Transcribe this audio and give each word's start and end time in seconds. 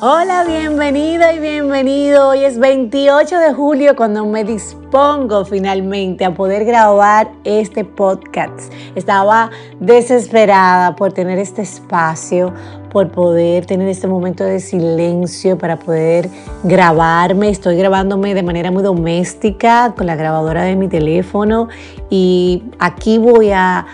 Hola, 0.00 0.44
bienvenida 0.44 1.32
y 1.32 1.40
bienvenido. 1.40 2.28
Hoy 2.28 2.44
es 2.44 2.60
28 2.60 3.36
de 3.36 3.52
julio 3.52 3.96
cuando 3.96 4.24
me 4.26 4.44
dispongo 4.44 5.44
finalmente 5.44 6.24
a 6.24 6.34
poder 6.34 6.64
grabar 6.64 7.32
este 7.42 7.84
podcast. 7.84 8.72
Estaba 8.94 9.50
desesperada 9.80 10.94
por 10.94 11.12
tener 11.12 11.40
este 11.40 11.62
espacio, 11.62 12.54
por 12.92 13.10
poder 13.10 13.66
tener 13.66 13.88
este 13.88 14.06
momento 14.06 14.44
de 14.44 14.60
silencio 14.60 15.58
para 15.58 15.80
poder 15.80 16.30
grabarme. 16.62 17.48
Estoy 17.48 17.76
grabándome 17.76 18.36
de 18.36 18.44
manera 18.44 18.70
muy 18.70 18.84
doméstica 18.84 19.94
con 19.96 20.06
la 20.06 20.14
grabadora 20.14 20.62
de 20.62 20.76
mi 20.76 20.86
teléfono 20.86 21.66
y 22.08 22.62
aquí 22.78 23.18
voy 23.18 23.50
a 23.50 23.84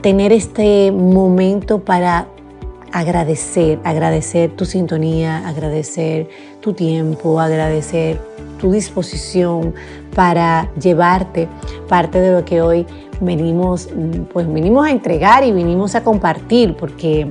tener 0.00 0.32
este 0.32 0.90
momento 0.90 1.80
para 1.80 2.28
agradecer, 2.92 3.78
agradecer 3.84 4.50
tu 4.50 4.64
sintonía, 4.64 5.48
agradecer 5.48 6.28
tu 6.60 6.72
tiempo, 6.74 7.40
agradecer 7.40 8.20
tu 8.60 8.70
disposición 8.70 9.74
para 10.14 10.70
llevarte 10.74 11.48
parte 11.88 12.20
de 12.20 12.32
lo 12.32 12.44
que 12.44 12.60
hoy 12.60 12.86
venimos, 13.20 13.88
pues 14.32 14.46
venimos 14.52 14.86
a 14.86 14.90
entregar 14.90 15.44
y 15.44 15.52
venimos 15.52 15.94
a 15.94 16.04
compartir, 16.04 16.76
porque 16.76 17.26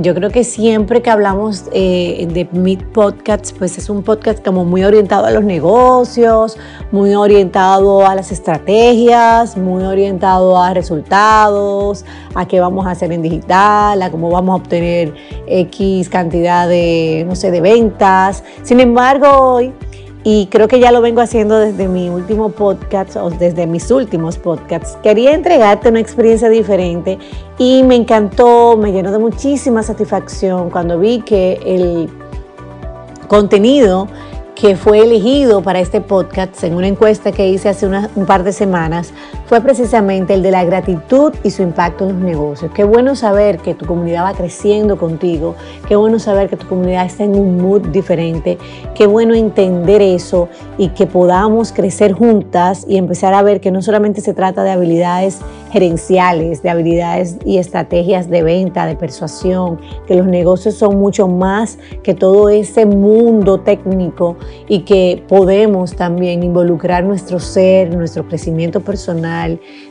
yo 0.00 0.14
creo 0.14 0.30
que 0.30 0.44
siempre 0.44 1.02
que 1.02 1.10
hablamos 1.10 1.64
eh, 1.72 2.28
de 2.30 2.48
Meet 2.52 2.84
Podcasts, 2.92 3.52
pues 3.52 3.78
es 3.78 3.90
un 3.90 4.02
podcast 4.02 4.44
como 4.44 4.64
muy 4.64 4.84
orientado 4.84 5.26
a 5.26 5.30
los 5.30 5.44
negocios, 5.44 6.56
muy 6.92 7.14
orientado 7.14 8.06
a 8.06 8.14
las 8.14 8.30
estrategias, 8.30 9.56
muy 9.56 9.82
orientado 9.82 10.60
a 10.60 10.72
resultados, 10.72 12.04
a 12.34 12.46
qué 12.46 12.60
vamos 12.60 12.86
a 12.86 12.92
hacer 12.92 13.12
en 13.12 13.22
digital, 13.22 14.00
a 14.00 14.10
cómo 14.10 14.30
vamos 14.30 14.52
a 14.52 14.62
obtener 14.62 15.14
X 15.46 16.08
cantidad 16.08 16.68
de, 16.68 17.24
no 17.26 17.34
sé, 17.34 17.50
de 17.50 17.60
ventas. 17.60 18.44
Sin 18.62 18.80
embargo, 18.80 19.28
hoy 19.28 19.72
y 20.24 20.46
creo 20.46 20.68
que 20.68 20.80
ya 20.80 20.92
lo 20.92 21.00
vengo 21.00 21.20
haciendo 21.20 21.58
desde 21.58 21.88
mi 21.88 22.08
último 22.08 22.50
podcast 22.50 23.16
o 23.16 23.30
desde 23.30 23.66
mis 23.66 23.90
últimos 23.90 24.36
podcasts. 24.36 24.98
Quería 25.02 25.32
entregarte 25.32 25.88
una 25.88 26.00
experiencia 26.00 26.48
diferente 26.48 27.18
y 27.58 27.82
me 27.84 27.94
encantó, 27.94 28.76
me 28.76 28.92
llenó 28.92 29.12
de 29.12 29.18
muchísima 29.18 29.82
satisfacción 29.82 30.70
cuando 30.70 30.98
vi 30.98 31.20
que 31.20 31.60
el 31.64 32.10
contenido 33.28 34.08
que 34.54 34.74
fue 34.74 34.98
elegido 35.00 35.62
para 35.62 35.78
este 35.78 36.00
podcast 36.00 36.64
en 36.64 36.74
una 36.74 36.88
encuesta 36.88 37.30
que 37.30 37.46
hice 37.46 37.68
hace 37.68 37.86
un 37.86 38.26
par 38.26 38.42
de 38.42 38.52
semanas 38.52 39.12
fue 39.48 39.62
precisamente 39.62 40.34
el 40.34 40.42
de 40.42 40.50
la 40.50 40.62
gratitud 40.64 41.32
y 41.42 41.50
su 41.50 41.62
impacto 41.62 42.04
en 42.04 42.12
los 42.12 42.22
negocios. 42.22 42.70
Qué 42.74 42.84
bueno 42.84 43.16
saber 43.16 43.58
que 43.58 43.72
tu 43.72 43.86
comunidad 43.86 44.24
va 44.24 44.34
creciendo 44.34 44.98
contigo, 44.98 45.54
qué 45.88 45.96
bueno 45.96 46.18
saber 46.18 46.50
que 46.50 46.58
tu 46.58 46.68
comunidad 46.68 47.06
está 47.06 47.24
en 47.24 47.34
un 47.34 47.56
mood 47.56 47.88
diferente, 47.88 48.58
qué 48.94 49.06
bueno 49.06 49.34
entender 49.34 50.02
eso 50.02 50.50
y 50.76 50.90
que 50.90 51.06
podamos 51.06 51.72
crecer 51.72 52.12
juntas 52.12 52.84
y 52.86 52.98
empezar 52.98 53.32
a 53.32 53.42
ver 53.42 53.62
que 53.62 53.70
no 53.70 53.80
solamente 53.80 54.20
se 54.20 54.34
trata 54.34 54.62
de 54.64 54.70
habilidades 54.70 55.40
gerenciales, 55.72 56.62
de 56.62 56.70
habilidades 56.70 57.38
y 57.44 57.56
estrategias 57.56 58.28
de 58.28 58.42
venta, 58.42 58.86
de 58.86 58.96
persuasión, 58.96 59.80
que 60.06 60.14
los 60.14 60.26
negocios 60.26 60.74
son 60.74 60.98
mucho 60.98 61.26
más 61.26 61.78
que 62.02 62.14
todo 62.14 62.50
ese 62.50 62.84
mundo 62.84 63.60
técnico 63.60 64.36
y 64.68 64.80
que 64.80 65.22
podemos 65.26 65.94
también 65.94 66.42
involucrar 66.42 67.04
nuestro 67.04 67.38
ser, 67.38 67.94
nuestro 67.94 68.26
crecimiento 68.26 68.80
personal, 68.80 69.37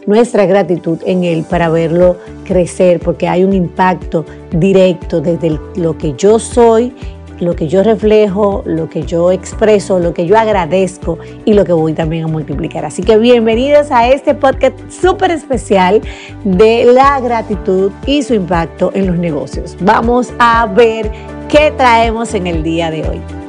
nuestra 0.05 0.45
gratitud 0.45 0.99
en 1.05 1.23
él 1.23 1.45
para 1.49 1.69
verlo 1.69 2.17
crecer, 2.45 2.99
porque 2.99 3.27
hay 3.27 3.43
un 3.43 3.53
impacto 3.53 4.25
directo 4.51 5.21
desde 5.21 5.59
lo 5.75 5.97
que 5.97 6.13
yo 6.17 6.39
soy 6.39 6.93
lo 7.39 7.55
que 7.55 7.67
yo 7.67 7.83
reflejo, 7.83 8.63
lo 8.65 8.89
que 8.89 9.03
yo 9.03 9.31
expreso, 9.31 9.99
lo 9.99 10.13
que 10.13 10.25
yo 10.25 10.37
agradezco 10.37 11.17
y 11.45 11.53
lo 11.53 11.65
que 11.65 11.73
voy 11.73 11.93
también 11.93 12.23
a 12.23 12.27
multiplicar. 12.27 12.85
Así 12.85 13.03
que 13.03 13.17
bienvenidos 13.17 13.91
a 13.91 14.07
este 14.09 14.33
podcast 14.33 14.75
súper 14.89 15.31
especial 15.31 16.01
de 16.43 16.85
la 16.85 17.19
gratitud 17.19 17.91
y 18.05 18.23
su 18.23 18.33
impacto 18.33 18.91
en 18.93 19.07
los 19.07 19.17
negocios. 19.17 19.77
Vamos 19.81 20.33
a 20.39 20.65
ver 20.67 21.11
qué 21.49 21.71
traemos 21.75 22.33
en 22.33 22.47
el 22.47 22.63
día 22.63 22.91
de 22.91 23.07
hoy. 23.07 23.46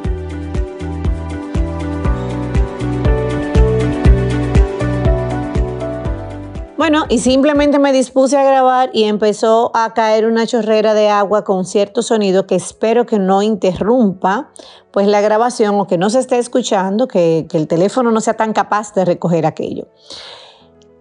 Bueno, 6.79 7.07
y 7.09 7.19
simplemente 7.19 7.81
me 7.81 7.93
dispuse 7.93 8.39
a 8.39 8.45
grabar 8.45 8.91
y 8.93 9.03
empezó 9.03 9.73
a 9.75 9.95
caer 9.95 10.27
una 10.27 10.47
chorrera 10.47 10.95
de 10.95 11.09
agua 11.09 11.43
con 11.43 11.65
cierto 11.65 12.03
sonido 12.03 12.47
que 12.47 12.55
espero 12.55 13.05
que 13.05 13.19
no 13.19 13.43
interrumpa 13.43 14.51
pues 14.93 15.09
la 15.09 15.21
grabación 15.21 15.75
o 15.81 15.89
que 15.89 15.99
no 15.99 16.09
se 16.09 16.21
esté 16.21 16.39
escuchando, 16.39 17.09
que, 17.09 17.49
el 17.53 17.67
teléfono 17.67 18.13
no 18.13 18.21
sea 18.21 18.35
tan 18.35 18.53
capaz 18.53 18.95
de 18.95 19.05
recoger 19.05 19.45
aquello. 19.45 19.89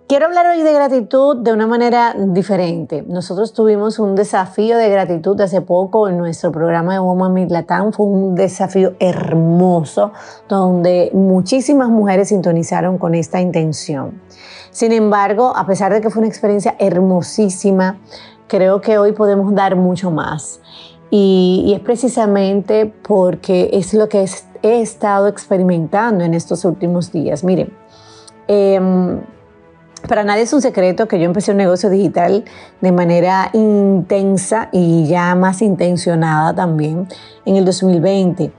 Quiero 0.07 0.25
hablar 0.25 0.47
hoy 0.47 0.63
de 0.63 0.73
gratitud 0.73 1.37
de 1.37 1.53
una 1.53 1.67
manera 1.67 2.15
diferente. 2.17 3.03
Nosotros 3.07 3.53
tuvimos 3.53 3.99
un 3.99 4.15
desafío 4.15 4.77
de 4.77 4.89
gratitud 4.89 5.39
hace 5.41 5.61
poco 5.61 6.09
en 6.09 6.17
nuestro 6.17 6.51
programa 6.51 6.93
de 6.93 6.99
Woman 6.99 7.33
Meet 7.33 7.51
Latam. 7.51 7.91
Fue 7.93 8.07
un 8.07 8.33
desafío 8.33 8.95
hermoso 8.99 10.11
donde 10.49 11.11
muchísimas 11.13 11.89
mujeres 11.89 12.29
sintonizaron 12.29 12.97
con 12.97 13.13
esta 13.13 13.41
intención. 13.41 14.21
Sin 14.77 14.91
embargo, 14.91 15.57
a 15.57 15.65
pesar 15.65 15.91
de 15.91 16.01
que 16.01 16.11
fue 16.11 16.19
una 16.19 16.27
experiencia 16.27 16.75
hermosísima, 16.77 17.97
creo 18.47 18.79
que 18.79 18.99
hoy 18.99 19.11
podemos 19.11 19.55
dar 19.55 19.75
mucho 19.75 20.11
más. 20.11 20.61
Y, 21.09 21.73
es 21.75 21.79
precisamente 21.79 22.85
porque 22.85 23.71
es 23.73 23.95
lo 23.95 24.07
que 24.07 24.23
he 24.61 24.79
estado 24.79 25.29
experimentando 25.29 26.23
en 26.23 26.35
estos 26.35 26.63
últimos 26.63 27.11
días. 27.11 27.43
Miren, 27.43 27.73
em, 28.47 29.19
para 30.07 30.23
nadie 30.23 30.43
es 30.43 30.53
un 30.53 30.61
secreto 30.61 31.07
que 31.07 31.17
yo 31.17 31.25
empecé 31.25 31.49
un 31.49 31.57
negocio 31.57 31.89
digital 31.89 32.45
de 32.79 32.91
manera 32.91 33.49
intensa 33.53 34.69
y 34.71 35.07
ya 35.07 35.33
más 35.33 35.63
intencionada 35.63 36.53
también 36.53 37.07
en 37.45 37.55
el 37.55 37.65
2020. 37.65 38.51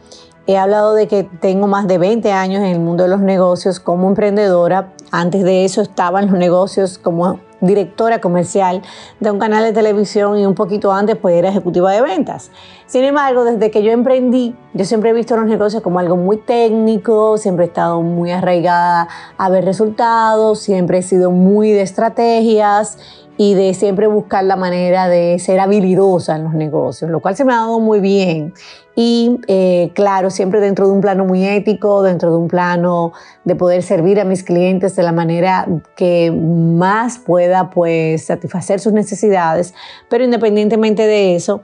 He 0.48 0.56
hablado 0.56 0.94
de 0.94 1.06
que 1.06 1.24
tengo 1.24 1.66
más 1.66 1.86
de 1.86 1.98
20 1.98 2.32
años 2.32 2.60
en 2.60 2.70
el 2.70 2.80
mundo 2.80 3.04
de 3.04 3.10
los 3.10 3.20
negocios 3.20 3.78
como 3.80 4.08
emprendedora. 4.08 4.94
Antes 5.10 5.42
de 5.44 5.64
eso 5.64 5.80
estaba 5.80 6.20
en 6.20 6.30
los 6.30 6.38
negocios 6.38 6.98
como 6.98 7.40
directora 7.60 8.20
comercial 8.20 8.82
de 9.20 9.30
un 9.30 9.38
canal 9.38 9.64
de 9.64 9.72
televisión 9.72 10.38
y 10.38 10.46
un 10.46 10.54
poquito 10.54 10.92
antes 10.92 11.16
pues 11.16 11.34
era 11.34 11.48
ejecutiva 11.48 11.92
de 11.92 12.02
ventas. 12.02 12.50
Sin 12.86 13.04
embargo, 13.04 13.44
desde 13.44 13.70
que 13.70 13.82
yo 13.82 13.90
emprendí, 13.90 14.54
yo 14.74 14.84
siempre 14.84 15.10
he 15.10 15.12
visto 15.12 15.36
los 15.36 15.46
negocios 15.46 15.82
como 15.82 15.98
algo 15.98 16.16
muy 16.16 16.36
técnico, 16.36 17.36
siempre 17.38 17.64
he 17.64 17.68
estado 17.68 18.02
muy 18.02 18.30
arraigada 18.30 19.08
a 19.36 19.48
ver 19.48 19.64
resultados, 19.64 20.60
siempre 20.60 20.98
he 20.98 21.02
sido 21.02 21.30
muy 21.30 21.70
de 21.72 21.82
estrategias 21.82 22.98
y 23.36 23.54
de 23.54 23.72
siempre 23.74 24.08
buscar 24.08 24.44
la 24.44 24.56
manera 24.56 25.08
de 25.08 25.38
ser 25.38 25.60
habilidosa 25.60 26.36
en 26.36 26.44
los 26.44 26.54
negocios, 26.54 27.10
lo 27.10 27.20
cual 27.20 27.36
se 27.36 27.44
me 27.44 27.52
ha 27.52 27.58
dado 27.58 27.78
muy 27.78 28.00
bien. 28.00 28.52
Y 29.00 29.38
eh, 29.46 29.92
claro, 29.94 30.28
siempre 30.28 30.58
dentro 30.58 30.88
de 30.88 30.92
un 30.92 31.00
plano 31.00 31.24
muy 31.24 31.46
ético, 31.46 32.02
dentro 32.02 32.32
de 32.32 32.36
un 32.36 32.48
plano 32.48 33.12
de 33.44 33.54
poder 33.54 33.84
servir 33.84 34.18
a 34.18 34.24
mis 34.24 34.42
clientes 34.42 34.96
de 34.96 35.04
la 35.04 35.12
manera 35.12 35.68
que 35.94 36.32
más 36.32 37.20
pueda 37.20 37.70
pues 37.70 38.24
satisfacer 38.24 38.80
sus 38.80 38.92
necesidades, 38.92 39.72
pero 40.08 40.24
independientemente 40.24 41.06
de 41.06 41.36
eso, 41.36 41.62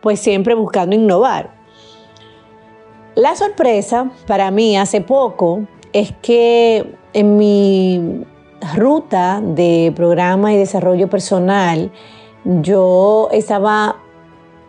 pues 0.00 0.20
siempre 0.20 0.54
buscando 0.54 0.94
innovar. 0.94 1.56
La 3.16 3.34
sorpresa 3.34 4.12
para 4.28 4.52
mí 4.52 4.78
hace 4.78 5.00
poco 5.00 5.62
es 5.92 6.12
que 6.22 6.94
en 7.14 7.36
mi 7.36 8.24
ruta 8.76 9.42
de 9.42 9.92
programa 9.96 10.52
y 10.52 10.56
desarrollo 10.56 11.10
personal, 11.10 11.90
yo 12.44 13.28
estaba 13.32 14.05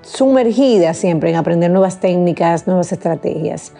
sumergida 0.07 0.93
siempre 0.93 1.29
en 1.29 1.35
aprender 1.35 1.69
nuevas 1.69 1.99
técnicas, 1.99 2.65
nuevas 2.65 2.91
estrategias. 2.91 3.73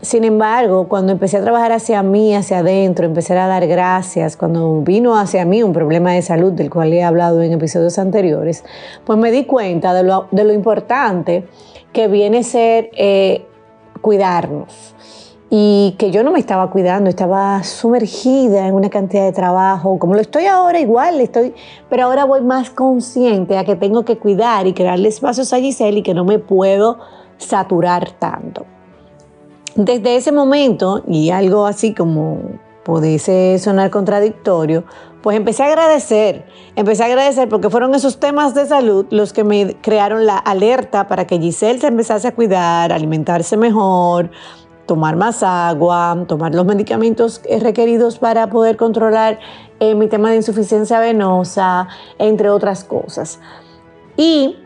Sin 0.00 0.24
embargo, 0.24 0.88
cuando 0.88 1.12
empecé 1.12 1.36
a 1.38 1.42
trabajar 1.42 1.72
hacia 1.72 2.02
mí, 2.02 2.34
hacia 2.34 2.60
adentro, 2.60 3.04
empecé 3.04 3.36
a 3.36 3.46
dar 3.46 3.66
gracias, 3.66 4.36
cuando 4.36 4.80
vino 4.82 5.18
hacia 5.18 5.44
mí 5.44 5.62
un 5.62 5.72
problema 5.72 6.12
de 6.12 6.22
salud 6.22 6.52
del 6.52 6.70
cual 6.70 6.92
he 6.92 7.02
hablado 7.02 7.42
en 7.42 7.52
episodios 7.52 7.98
anteriores, 7.98 8.64
pues 9.04 9.18
me 9.18 9.30
di 9.30 9.44
cuenta 9.44 9.92
de 9.92 10.04
lo, 10.04 10.28
de 10.30 10.44
lo 10.44 10.52
importante 10.52 11.46
que 11.92 12.06
viene 12.06 12.38
a 12.38 12.42
ser 12.44 12.90
eh, 12.96 13.44
cuidarnos 14.00 14.94
y 15.50 15.94
que 15.98 16.10
yo 16.10 16.22
no 16.22 16.30
me 16.30 16.38
estaba 16.38 16.70
cuidando, 16.70 17.08
estaba 17.08 17.62
sumergida 17.62 18.66
en 18.66 18.74
una 18.74 18.90
cantidad 18.90 19.24
de 19.24 19.32
trabajo, 19.32 19.98
como 19.98 20.14
lo 20.14 20.20
estoy 20.20 20.44
ahora 20.44 20.78
igual, 20.78 21.20
estoy, 21.20 21.54
pero 21.88 22.04
ahora 22.04 22.24
voy 22.24 22.42
más 22.42 22.70
consciente 22.70 23.56
a 23.56 23.64
que 23.64 23.74
tengo 23.74 24.04
que 24.04 24.18
cuidar 24.18 24.66
y 24.66 24.74
crearle 24.74 25.08
espacios 25.08 25.52
a 25.52 25.58
Giselle 25.58 26.00
y 26.00 26.02
que 26.02 26.12
no 26.12 26.24
me 26.24 26.38
puedo 26.38 26.98
saturar 27.38 28.10
tanto. 28.12 28.66
Desde 29.74 30.16
ese 30.16 30.32
momento, 30.32 31.02
y 31.06 31.30
algo 31.30 31.64
así 31.64 31.94
como 31.94 32.40
pudiese 32.84 33.58
sonar 33.58 33.90
contradictorio, 33.90 34.84
pues 35.22 35.36
empecé 35.36 35.62
a 35.62 35.66
agradecer, 35.66 36.46
empecé 36.76 37.02
a 37.04 37.06
agradecer 37.06 37.48
porque 37.48 37.70
fueron 37.70 37.94
esos 37.94 38.18
temas 38.18 38.54
de 38.54 38.66
salud 38.66 39.06
los 39.10 39.32
que 39.32 39.44
me 39.44 39.76
crearon 39.80 40.26
la 40.26 40.36
alerta 40.36 41.06
para 41.06 41.26
que 41.26 41.38
Giselle 41.38 41.80
se 41.80 41.86
empezase 41.86 42.28
a 42.28 42.34
cuidar, 42.34 42.92
alimentarse 42.92 43.56
mejor, 43.56 44.30
tomar 44.88 45.16
más 45.16 45.42
agua, 45.42 46.24
tomar 46.26 46.54
los 46.54 46.64
medicamentos 46.64 47.42
requeridos 47.60 48.18
para 48.18 48.48
poder 48.48 48.78
controlar 48.78 49.38
eh, 49.80 49.94
mi 49.94 50.08
tema 50.08 50.30
de 50.30 50.36
insuficiencia 50.36 50.98
venosa, 50.98 51.88
entre 52.18 52.48
otras 52.48 52.84
cosas. 52.84 53.38
Y 54.16 54.56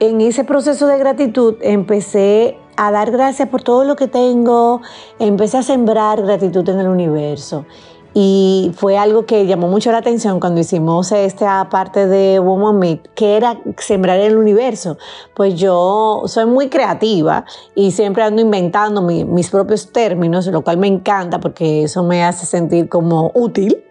en 0.00 0.20
ese 0.20 0.42
proceso 0.42 0.88
de 0.88 0.98
gratitud 0.98 1.54
empecé 1.62 2.58
a 2.76 2.90
dar 2.90 3.12
gracias 3.12 3.48
por 3.48 3.62
todo 3.62 3.84
lo 3.84 3.94
que 3.94 4.08
tengo, 4.08 4.80
empecé 5.20 5.58
a 5.58 5.62
sembrar 5.62 6.20
gratitud 6.20 6.68
en 6.68 6.80
el 6.80 6.88
universo. 6.88 7.64
Y 8.12 8.72
fue 8.74 8.98
algo 8.98 9.24
que 9.24 9.46
llamó 9.46 9.68
mucho 9.68 9.92
la 9.92 9.98
atención 9.98 10.40
cuando 10.40 10.60
hicimos 10.60 11.12
esta 11.12 11.68
parte 11.70 12.08
de 12.08 12.40
Woman 12.40 12.78
Meet, 12.78 13.08
que 13.14 13.36
era 13.36 13.60
sembrar 13.78 14.18
el 14.18 14.36
universo. 14.36 14.98
Pues 15.34 15.54
yo 15.54 16.22
soy 16.26 16.46
muy 16.46 16.68
creativa 16.68 17.44
y 17.74 17.92
siempre 17.92 18.24
ando 18.24 18.42
inventando 18.42 19.00
mis 19.02 19.50
propios 19.50 19.92
términos, 19.92 20.46
lo 20.48 20.62
cual 20.62 20.78
me 20.78 20.88
encanta 20.88 21.38
porque 21.38 21.84
eso 21.84 22.02
me 22.02 22.24
hace 22.24 22.46
sentir 22.46 22.88
como 22.88 23.30
útil. 23.34 23.84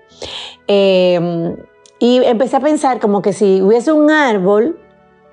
Em, 0.67 1.55
y 1.99 2.17
empecé 2.23 2.57
a 2.57 2.59
pensar 2.59 2.99
como 2.99 3.21
que 3.21 3.31
si 3.31 3.61
hubiese 3.61 3.91
un 3.93 4.11
árbol 4.11 4.77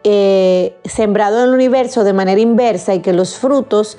eh, 0.05 0.77
sembrado 0.85 1.39
en 1.39 1.49
el 1.49 1.55
universo 1.55 2.05
de 2.05 2.13
manera 2.13 2.41
inversa 2.41 2.95
y 2.95 3.01
que 3.01 3.13
los 3.13 3.37
frutos 3.37 3.99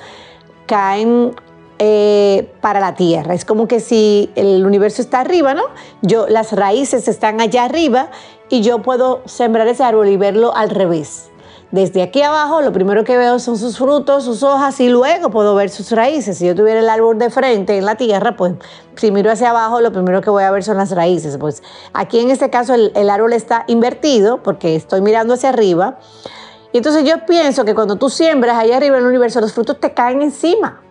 caen 0.66 1.34
eh, 1.80 2.52
para 2.62 2.80
la 2.80 2.96
tierra. 2.96 3.34
Es 3.34 3.46
como 3.46 3.68
que 3.68 3.80
si 3.80 4.32
el 4.36 4.66
universo 4.66 5.02
está 5.02 5.20
arriba, 5.20 5.54
¿no? 5.54 5.64
Yo, 6.02 6.28
las 6.28 6.54
raíces 6.54 7.08
están 7.08 7.40
allá 7.40 7.66
arriba 7.66 8.10
y 8.50 8.62
yo 8.62 8.82
puedo 8.82 9.22
sembrar 9.26 9.68
ese 9.68 9.84
árbol 9.84 10.08
y 10.08 10.18
verlo 10.18 10.56
al 10.56 10.70
revés. 10.70 11.30
Desde 11.70 12.02
aquí 12.02 12.22
abajo 12.22 12.62
lo 12.62 12.72
primero 12.72 13.04
que 13.04 13.18
veo 13.18 13.40
son 13.40 13.58
sus 13.58 13.78
frutos, 13.78 14.24
sus 14.24 14.42
hojas 14.42 14.80
y 14.80 14.88
luego 14.88 15.30
puedo 15.30 15.54
ver 15.54 15.70
sus 15.70 15.92
raíces. 15.92 16.38
Si 16.38 16.48
yo 16.48 16.56
tuviera 16.56 16.80
el 16.80 16.90
árbol 16.90 17.20
de 17.20 17.30
frente 17.30 17.78
en 17.78 17.86
la 17.86 17.96
tierra, 17.96 18.38
pues 18.38 18.54
si 18.96 19.12
miro 19.12 19.30
hacia 19.30 19.50
abajo 19.50 19.82
lo 19.82 19.92
primero 19.92 20.22
que 20.22 20.30
voy 20.30 20.44
a 20.44 20.52
ver 20.52 20.64
son 20.64 20.78
las 20.78 20.92
raíces. 20.92 21.38
Pues 21.38 21.62
aquí 21.94 22.20
en 22.20 22.32
este 22.32 22.50
caso 22.50 22.74
el, 22.74 22.94
el 22.96 23.10
árbol 23.10 23.34
está 23.34 23.66
invertido 23.68 24.42
porque 24.42 24.76
estoy 24.76 25.02
mirando 25.02 25.34
hacia 25.34 25.50
arriba. 25.50 26.00
Y 26.72 26.78
entonces 26.78 27.04
yo 27.04 27.26
pienso 27.26 27.66
que 27.66 27.76
cuando 27.76 27.98
tú 27.98 28.10
siembras 28.10 28.58
allá 28.58 28.78
arriba 28.78 28.98
en 28.98 29.04
el 29.04 29.10
universo, 29.10 29.42
los 29.42 29.54
frutos 29.54 29.80
te 29.80 29.94
caen 29.94 30.22
encima. 30.22 30.82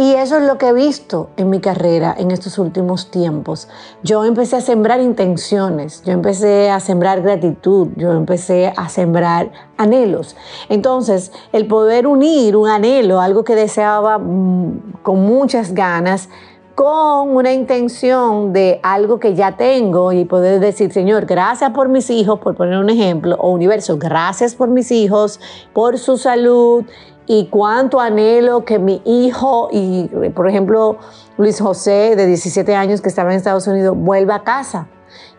Y 0.00 0.14
eso 0.14 0.38
es 0.38 0.44
lo 0.44 0.56
que 0.56 0.68
he 0.68 0.72
visto 0.72 1.28
en 1.36 1.50
mi 1.50 1.60
carrera 1.60 2.14
en 2.16 2.30
estos 2.30 2.56
últimos 2.56 3.10
tiempos. 3.10 3.68
Yo 4.02 4.24
empecé 4.24 4.56
a 4.56 4.62
sembrar 4.62 4.98
intenciones, 4.98 6.02
yo 6.06 6.12
empecé 6.14 6.70
a 6.70 6.80
sembrar 6.80 7.20
gratitud, 7.20 7.88
yo 7.96 8.10
empecé 8.12 8.72
a 8.74 8.88
sembrar 8.88 9.52
anhelos. 9.76 10.36
Entonces, 10.70 11.32
el 11.52 11.66
poder 11.66 12.06
unir 12.06 12.56
un 12.56 12.70
anhelo, 12.70 13.20
algo 13.20 13.44
que 13.44 13.54
deseaba 13.54 14.16
mm, 14.16 15.02
con 15.02 15.20
muchas 15.20 15.74
ganas, 15.74 16.30
con 16.74 17.36
una 17.36 17.52
intención 17.52 18.54
de 18.54 18.80
algo 18.82 19.20
que 19.20 19.34
ya 19.34 19.58
tengo 19.58 20.12
y 20.12 20.24
poder 20.24 20.60
decir, 20.60 20.90
Señor, 20.94 21.26
gracias 21.26 21.72
por 21.72 21.90
mis 21.90 22.08
hijos, 22.08 22.38
por 22.38 22.54
poner 22.54 22.78
un 22.78 22.88
ejemplo, 22.88 23.36
o 23.38 23.50
universo, 23.50 23.98
gracias 23.98 24.54
por 24.54 24.70
mis 24.70 24.90
hijos, 24.90 25.40
por 25.74 25.98
su 25.98 26.16
salud 26.16 26.86
y 27.32 27.46
cuánto 27.46 28.00
anhelo 28.00 28.64
que 28.64 28.80
mi 28.80 29.00
hijo 29.04 29.68
y, 29.70 30.08
por 30.34 30.48
ejemplo, 30.48 30.98
Luis 31.38 31.60
José, 31.60 32.16
de 32.16 32.26
17 32.26 32.74
años 32.74 33.00
que 33.00 33.08
estaba 33.08 33.30
en 33.30 33.36
Estados 33.36 33.68
Unidos, 33.68 33.96
vuelva 33.96 34.34
a 34.34 34.42
casa. 34.42 34.88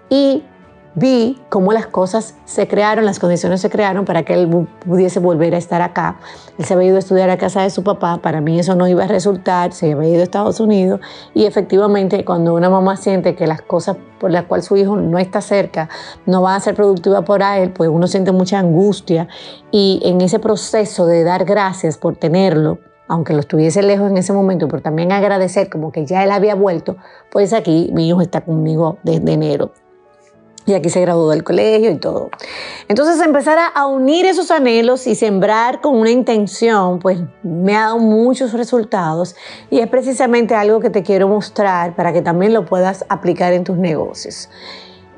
Y 0.10 0.46
vi 0.94 1.40
cómo 1.50 1.72
las 1.72 1.88
cosas 1.88 2.36
se 2.46 2.68
crearon, 2.68 3.06
las 3.06 3.20
condiciones 3.20 3.62
se 3.62 3.70
crearon 3.70 4.06
para 4.06 4.24
que 4.24 4.34
él 4.34 4.68
pudiese 4.86 5.20
volver 5.20 5.56
a 5.56 5.58
estar 5.58 5.82
acá. 5.82 6.20
Él 6.58 6.66
se 6.66 6.74
había 6.74 6.88
ido 6.88 6.98
a 6.98 7.00
estudiar 7.00 7.30
a 7.30 7.38
casa 7.38 7.62
de 7.62 7.70
su 7.70 7.84
papá, 7.84 8.20
para 8.22 8.42
mí 8.42 8.60
eso 8.60 8.76
no 8.76 8.88
iba 8.88 9.04
a 9.04 9.08
resultar, 9.08 9.72
se 9.74 9.94
había 9.94 10.10
ido 10.10 10.20
a 10.20 10.24
Estados 10.24 10.60
Unidos 10.60 11.00
y 11.34 11.46
efectivamente 11.46 12.26
cuando 12.26 12.54
una 12.54 12.70
mamá 12.70 12.98
siente 12.98 13.36
que 13.36 13.48
las 13.48 13.62
cosas 13.62 13.98
por 14.20 14.32
las 14.32 14.46
cuales 14.46 14.66
su 14.66 14.76
hijo 14.76 14.98
no 14.98 15.18
está 15.18 15.42
cerca 15.42 15.90
no 16.26 16.42
van 16.42 16.56
a 16.56 16.60
ser 16.60 16.76
productivas 16.76 17.24
para 17.24 17.60
él, 17.60 17.72
pues 17.72 17.90
uno 17.90 18.08
siente 18.08 18.32
mucha 18.32 18.60
angustia 18.60 19.28
y 19.72 20.02
en 20.04 20.22
ese 20.22 20.40
proceso 20.40 21.06
de 21.06 21.24
dar 21.24 21.46
gracias 21.46 21.98
por 21.98 22.18
tenerlo, 22.18 22.80
aunque 23.08 23.34
lo 23.34 23.40
estuviese 23.40 23.82
lejos 23.82 24.10
en 24.10 24.18
ese 24.18 24.34
momento, 24.34 24.68
pero 24.68 24.82
también 24.82 25.12
agradecer 25.12 25.70
como 25.70 25.92
que 25.92 26.06
ya 26.06 26.24
él 26.24 26.32
había 26.32 26.56
vuelto, 26.56 26.98
pues 27.32 27.54
aquí 27.54 27.90
mi 27.94 28.08
hijo 28.08 28.22
está 28.22 28.42
conmigo 28.42 28.98
desde 29.04 29.34
enero 29.34 29.72
y 30.66 30.74
aquí 30.74 30.90
se 30.90 31.02
graduó 31.02 31.30
del 31.32 31.44
colegio 31.44 31.92
y 31.92 31.98
todo. 31.98 32.30
Entonces 32.88 33.20
empezar 33.26 33.58
a 33.74 33.86
unir 33.88 34.26
esos 34.26 34.52
anhelos 34.52 35.08
y 35.08 35.16
sembrar 35.16 35.82
con 35.82 35.96
una 35.96 36.12
intención, 36.12 37.00
pues 37.00 37.20
me 37.44 37.76
ha 37.76 37.82
dado 37.82 38.00
muchos 38.00 38.54
resultados 38.54 39.36
y 39.70 39.80
es 39.80 39.88
precisamente 39.88 40.56
algo 40.56 40.80
que 40.80 40.90
te 40.90 41.04
quiero 41.04 41.28
mostrar 41.28 41.96
para 41.96 42.14
que 42.14 42.22
también 42.22 42.54
lo 42.54 42.66
puedas 42.66 43.06
aplicar 43.10 43.54
en 43.54 43.64
tus 43.64 43.78
negocios. 43.78 44.50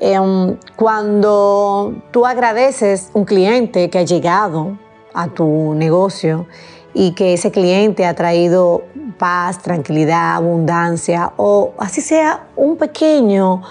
Em, 0.00 0.56
cuando 0.76 1.94
tú 2.10 2.26
agradeces 2.26 3.10
un 3.14 3.24
cliente 3.24 3.90
que 3.90 3.98
ha 3.98 4.02
llegado 4.02 4.78
a 5.12 5.28
tu 5.28 5.74
negocio 5.74 6.46
y 6.92 7.12
que 7.12 7.34
ese 7.34 7.50
cliente 7.50 8.04
ha 8.06 8.14
traído 8.14 8.82
paz, 9.18 9.62
tranquilidad, 9.62 10.34
abundancia 10.34 11.32
o 11.36 11.72
así 11.78 12.00
sea 12.00 12.48
un 12.56 12.76
pequeño 12.76 13.62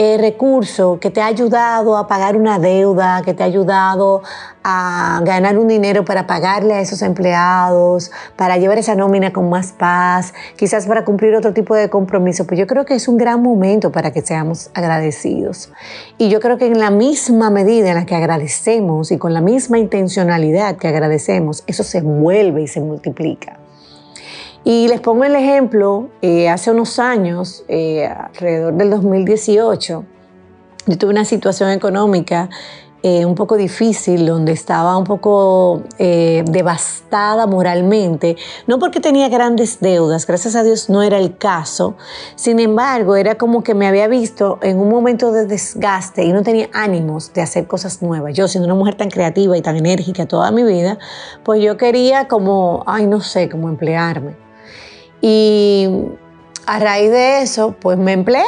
eh, 0.00 0.16
recurso 0.16 1.00
que 1.00 1.10
te 1.10 1.20
ha 1.20 1.26
ayudado 1.26 1.96
a 1.96 2.06
pagar 2.06 2.36
una 2.36 2.60
deuda, 2.60 3.20
que 3.24 3.34
te 3.34 3.42
ha 3.42 3.46
ayudado 3.46 4.22
a 4.62 5.20
ganar 5.24 5.58
un 5.58 5.66
dinero 5.66 6.04
para 6.04 6.24
pagarle 6.24 6.74
a 6.74 6.80
esos 6.80 7.02
empleados, 7.02 8.12
para 8.36 8.58
llevar 8.58 8.78
esa 8.78 8.94
nómina 8.94 9.32
con 9.32 9.50
más 9.50 9.72
paz, 9.72 10.34
quizás 10.54 10.86
para 10.86 11.04
cumplir 11.04 11.34
otro 11.34 11.52
tipo 11.52 11.74
de 11.74 11.90
compromiso. 11.90 12.46
Pues 12.46 12.60
yo 12.60 12.68
creo 12.68 12.84
que 12.84 12.94
es 12.94 13.08
un 13.08 13.16
gran 13.16 13.42
momento 13.42 13.90
para 13.90 14.12
que 14.12 14.22
seamos 14.22 14.70
agradecidos. 14.72 15.72
Y 16.16 16.28
yo 16.28 16.38
creo 16.38 16.58
que 16.58 16.68
en 16.68 16.78
la 16.78 16.92
misma 16.92 17.50
medida 17.50 17.88
en 17.88 17.96
la 17.96 18.06
que 18.06 18.14
agradecemos 18.14 19.10
y 19.10 19.18
con 19.18 19.34
la 19.34 19.40
misma 19.40 19.80
intencionalidad 19.80 20.76
que 20.76 20.86
agradecemos, 20.86 21.64
eso 21.66 21.82
se 21.82 22.02
vuelve 22.02 22.62
y 22.62 22.68
se 22.68 22.80
multiplica. 22.80 23.57
Y 24.64 24.88
les 24.88 25.00
pongo 25.00 25.24
el 25.24 25.34
ejemplo, 25.36 26.08
eh, 26.20 26.48
hace 26.48 26.70
unos 26.70 26.98
años, 26.98 27.64
eh, 27.68 28.06
alrededor 28.06 28.74
del 28.74 28.90
2018, 28.90 30.04
yo 30.86 30.98
tuve 30.98 31.10
una 31.10 31.24
situación 31.24 31.70
económica 31.70 32.50
eh, 33.04 33.24
un 33.24 33.36
poco 33.36 33.56
difícil, 33.56 34.26
donde 34.26 34.50
estaba 34.50 34.96
un 34.96 35.04
poco 35.04 35.82
devastada 35.98 37.46
moralmente, 37.46 38.36
no 38.66 38.80
porque 38.80 38.98
tenía 38.98 39.28
grandes 39.28 39.78
deudas, 39.78 40.26
gracias 40.26 40.56
a 40.56 40.64
Dios 40.64 40.90
no 40.90 41.04
era 41.04 41.18
el 41.18 41.38
caso, 41.38 41.94
sin 42.34 42.58
embargo 42.58 43.14
era 43.14 43.36
como 43.36 43.62
que 43.62 43.74
me 43.74 43.86
había 43.86 44.08
visto 44.08 44.58
en 44.62 44.80
un 44.80 44.88
momento 44.88 45.30
de 45.30 45.46
desgaste 45.46 46.24
y 46.24 46.32
no 46.32 46.42
tenía 46.42 46.68
ánimos 46.72 47.32
de 47.32 47.42
hacer 47.42 47.68
cosas 47.68 48.02
nuevas. 48.02 48.34
Yo 48.34 48.48
siendo 48.48 48.66
una 48.66 48.74
mujer 48.74 48.96
tan 48.96 49.10
creativa 49.10 49.56
y 49.56 49.62
tan 49.62 49.76
enérgica 49.76 50.26
toda 50.26 50.50
mi 50.50 50.64
vida, 50.64 50.98
pues 51.44 51.62
yo 51.62 51.76
quería 51.76 52.26
como, 52.26 52.82
ay 52.86 53.06
no 53.06 53.20
sé, 53.20 53.48
como 53.48 53.68
emplearme. 53.68 54.47
Y 55.20 55.88
a 56.66 56.78
raíz 56.78 57.10
de 57.10 57.42
eso, 57.42 57.74
pues 57.80 57.98
me 57.98 58.12
empleé 58.12 58.44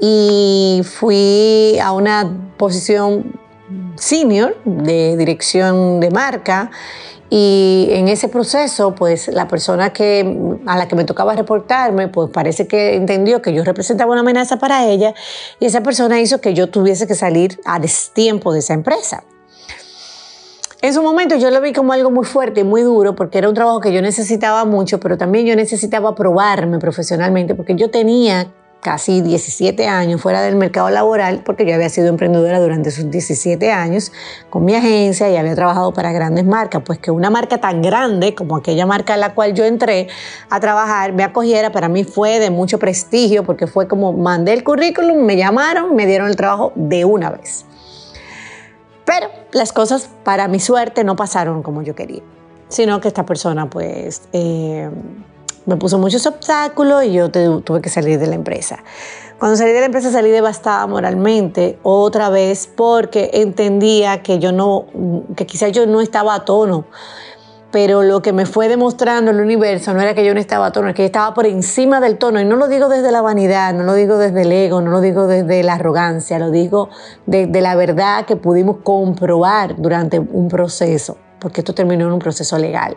y 0.00 0.82
fui 0.84 1.78
a 1.82 1.92
una 1.92 2.30
posición 2.56 3.40
senior 3.96 4.56
de 4.64 5.16
dirección 5.16 6.00
de 6.00 6.10
marca 6.10 6.70
y 7.30 7.88
en 7.90 8.06
ese 8.08 8.28
proceso, 8.28 8.94
pues 8.94 9.28
la 9.28 9.48
persona 9.48 9.92
que, 9.92 10.56
a 10.66 10.76
la 10.76 10.86
que 10.86 10.94
me 10.94 11.04
tocaba 11.04 11.34
reportarme, 11.34 12.06
pues 12.08 12.30
parece 12.30 12.68
que 12.68 12.94
entendió 12.94 13.42
que 13.42 13.52
yo 13.52 13.64
representaba 13.64 14.12
una 14.12 14.20
amenaza 14.20 14.58
para 14.58 14.86
ella 14.86 15.14
y 15.58 15.66
esa 15.66 15.82
persona 15.82 16.20
hizo 16.20 16.40
que 16.40 16.54
yo 16.54 16.68
tuviese 16.70 17.06
que 17.06 17.14
salir 17.14 17.60
a 17.64 17.80
destiempo 17.80 18.52
de 18.52 18.60
esa 18.60 18.74
empresa. 18.74 19.24
En 20.84 20.92
su 20.92 21.02
momento 21.02 21.36
yo 21.36 21.50
lo 21.50 21.62
vi 21.62 21.72
como 21.72 21.94
algo 21.94 22.10
muy 22.10 22.26
fuerte 22.26 22.60
y 22.60 22.62
muy 22.62 22.82
duro 22.82 23.14
porque 23.14 23.38
era 23.38 23.48
un 23.48 23.54
trabajo 23.54 23.80
que 23.80 23.90
yo 23.90 24.02
necesitaba 24.02 24.66
mucho, 24.66 25.00
pero 25.00 25.16
también 25.16 25.46
yo 25.46 25.56
necesitaba 25.56 26.14
probarme 26.14 26.78
profesionalmente 26.78 27.54
porque 27.54 27.74
yo 27.74 27.90
tenía 27.90 28.52
casi 28.82 29.22
17 29.22 29.86
años 29.86 30.20
fuera 30.20 30.42
del 30.42 30.56
mercado 30.56 30.90
laboral 30.90 31.40
porque 31.42 31.64
yo 31.64 31.74
había 31.74 31.88
sido 31.88 32.08
emprendedora 32.08 32.60
durante 32.60 32.90
esos 32.90 33.10
17 33.10 33.72
años 33.72 34.12
con 34.50 34.66
mi 34.66 34.74
agencia 34.74 35.30
y 35.30 35.38
había 35.38 35.54
trabajado 35.54 35.94
para 35.94 36.12
grandes 36.12 36.44
marcas, 36.44 36.82
pues 36.84 36.98
que 36.98 37.10
una 37.10 37.30
marca 37.30 37.56
tan 37.56 37.80
grande 37.80 38.34
como 38.34 38.54
aquella 38.54 38.84
marca 38.84 39.14
a 39.14 39.16
la 39.16 39.32
cual 39.32 39.54
yo 39.54 39.64
entré 39.64 40.08
a 40.50 40.60
trabajar 40.60 41.14
me 41.14 41.22
acogiera 41.22 41.72
para 41.72 41.88
mí 41.88 42.04
fue 42.04 42.38
de 42.38 42.50
mucho 42.50 42.78
prestigio 42.78 43.42
porque 43.42 43.66
fue 43.66 43.88
como 43.88 44.12
mandé 44.12 44.52
el 44.52 44.62
currículum, 44.62 45.24
me 45.24 45.38
llamaron, 45.38 45.96
me 45.96 46.04
dieron 46.04 46.28
el 46.28 46.36
trabajo 46.36 46.72
de 46.74 47.06
una 47.06 47.30
vez. 47.30 47.64
Pero 49.04 49.28
las 49.52 49.72
cosas, 49.72 50.08
para 50.24 50.48
mi 50.48 50.60
suerte, 50.60 51.04
no 51.04 51.16
pasaron 51.16 51.62
como 51.62 51.82
yo 51.82 51.94
quería, 51.94 52.22
sino 52.68 53.00
que 53.00 53.08
esta 53.08 53.26
persona, 53.26 53.68
pues, 53.68 54.22
eh, 54.32 54.90
me 55.66 55.76
puso 55.76 55.98
muchos 55.98 56.26
obstáculos 56.26 57.04
y 57.04 57.12
yo 57.12 57.30
tuve 57.30 57.80
que 57.80 57.88
salir 57.88 58.18
de 58.18 58.26
la 58.26 58.34
empresa. 58.34 58.82
Cuando 59.38 59.56
salí 59.56 59.72
de 59.72 59.80
la 59.80 59.86
empresa 59.86 60.10
salí 60.10 60.30
devastada 60.30 60.86
moralmente, 60.86 61.78
otra 61.82 62.30
vez 62.30 62.68
porque 62.74 63.30
entendía 63.34 64.22
que 64.22 64.38
yo 64.38 64.52
no, 64.52 64.86
que 65.36 65.46
quizás 65.46 65.72
yo 65.72 65.86
no 65.86 66.00
estaba 66.00 66.34
a 66.34 66.44
tono 66.44 66.86
pero 67.74 68.04
lo 68.04 68.22
que 68.22 68.32
me 68.32 68.46
fue 68.46 68.68
demostrando 68.68 69.32
el 69.32 69.40
universo 69.40 69.92
no 69.94 70.00
era 70.00 70.14
que 70.14 70.24
yo 70.24 70.32
no 70.32 70.38
estaba 70.38 70.66
a 70.66 70.70
tono, 70.70 70.90
es 70.90 70.94
que 70.94 71.02
yo 71.02 71.06
estaba 71.06 71.34
por 71.34 71.44
encima 71.44 71.98
del 71.98 72.18
tono. 72.18 72.40
Y 72.40 72.44
no 72.44 72.54
lo 72.54 72.68
digo 72.68 72.88
desde 72.88 73.10
la 73.10 73.20
vanidad, 73.20 73.74
no 73.74 73.82
lo 73.82 73.94
digo 73.94 74.16
desde 74.16 74.42
el 74.42 74.52
ego, 74.52 74.80
no 74.80 74.92
lo 74.92 75.00
digo 75.00 75.26
desde 75.26 75.60
la 75.64 75.72
arrogancia, 75.72 76.38
lo 76.38 76.52
digo 76.52 76.88
desde 77.26 77.60
la 77.60 77.74
verdad 77.74 78.26
que 78.26 78.36
pudimos 78.36 78.76
comprobar 78.84 79.74
durante 79.76 80.20
un 80.20 80.46
proceso, 80.46 81.16
porque 81.40 81.62
esto 81.62 81.74
terminó 81.74 82.06
en 82.06 82.12
un 82.12 82.20
proceso 82.20 82.56
legal. 82.58 82.96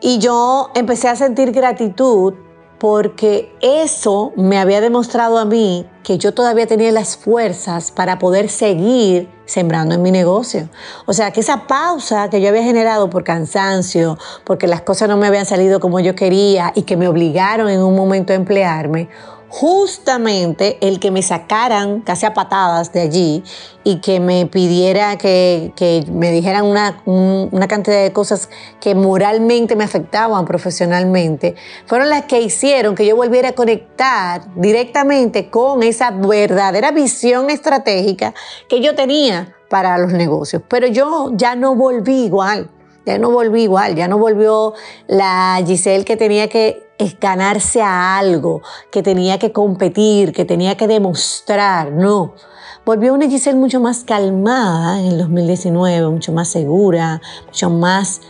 Y 0.00 0.16
yo 0.16 0.70
empecé 0.74 1.08
a 1.08 1.16
sentir 1.16 1.52
gratitud 1.52 2.32
porque 2.78 3.54
eso 3.60 4.32
me 4.36 4.58
había 4.58 4.80
demostrado 4.80 5.36
a 5.36 5.44
mí 5.44 5.86
que 6.02 6.16
yo 6.16 6.32
todavía 6.32 6.66
tenía 6.66 6.92
las 6.92 7.18
fuerzas 7.18 7.90
para 7.90 8.18
poder 8.18 8.48
seguir 8.48 9.35
sembrando 9.46 9.94
en 9.94 10.02
mi 10.02 10.10
negocio. 10.10 10.68
O 11.06 11.12
sea, 11.12 11.30
que 11.30 11.40
esa 11.40 11.66
pausa 11.66 12.28
que 12.28 12.40
yo 12.40 12.48
había 12.48 12.62
generado 12.62 13.08
por 13.08 13.24
cansancio, 13.24 14.18
porque 14.44 14.66
las 14.66 14.82
cosas 14.82 15.08
no 15.08 15.16
me 15.16 15.26
habían 15.26 15.46
salido 15.46 15.80
como 15.80 16.00
yo 16.00 16.14
quería 16.14 16.72
y 16.74 16.82
que 16.82 16.96
me 16.96 17.08
obligaron 17.08 17.70
en 17.70 17.80
un 17.80 17.96
momento 17.96 18.32
a 18.32 18.36
emplearme, 18.36 19.08
justamente 19.48 20.78
el 20.80 20.98
que 20.98 21.10
me 21.10 21.22
sacaran 21.22 22.00
casi 22.00 22.26
a 22.26 22.34
patadas 22.34 22.92
de 22.92 23.02
allí 23.02 23.44
y 23.84 24.00
que 24.00 24.18
me 24.18 24.46
pidiera 24.46 25.16
que, 25.16 25.72
me 26.12 26.32
dijeran 26.32 26.64
una, 26.64 27.02
una, 27.04 27.68
cantidad 27.68 28.02
de 28.02 28.12
cosas 28.12 28.48
que 28.80 28.94
moralmente 28.94 29.76
me 29.76 29.84
afectaban 29.84 30.44
profesionalmente, 30.44 31.54
fueron 31.86 32.10
las 32.10 32.24
que 32.24 32.40
hicieron 32.40 32.94
que 32.94 33.06
yo 33.06 33.14
volviera 33.14 33.50
a 33.50 33.52
conectar 33.52 34.42
directamente 34.56 35.50
con 35.50 35.82
esa 35.82 36.10
verdadera 36.10 36.90
visión 36.90 37.50
estratégica 37.50 38.34
que 38.68 38.80
yo 38.80 38.94
tenía 38.94 39.54
para 39.68 39.98
los 39.98 40.12
negocios. 40.12 40.62
Pero 40.68 40.86
yo 40.86 41.30
ya 41.34 41.54
no 41.54 41.74
volví 41.74 42.24
igual. 42.24 42.70
Ya 43.04 43.18
no 43.18 43.30
volví 43.30 43.62
igual, 43.62 43.94
ya 43.94 44.08
no 44.08 44.18
volvió 44.18 44.74
la 45.06 45.62
Giselle 45.64 46.04
que 46.04 46.16
tenía 46.16 46.48
que 46.48 46.85
es 46.98 47.18
ganarse 47.18 47.82
a 47.82 48.18
algo, 48.18 48.62
que 48.90 49.02
tenía 49.02 49.38
que 49.38 49.52
competir, 49.52 50.32
que 50.32 50.44
tenía 50.44 50.76
que 50.76 50.86
demostrar, 50.86 51.92
no. 51.92 52.34
Volvió 52.84 53.14
una 53.14 53.28
Giselle 53.28 53.58
mucho 53.58 53.80
más 53.80 54.04
calmada 54.04 55.00
en 55.00 55.06
el 55.06 55.18
2019, 55.18 56.08
mucho 56.08 56.32
más 56.32 56.48
segura, 56.48 57.20
mucho 57.46 57.68
más 57.68 58.20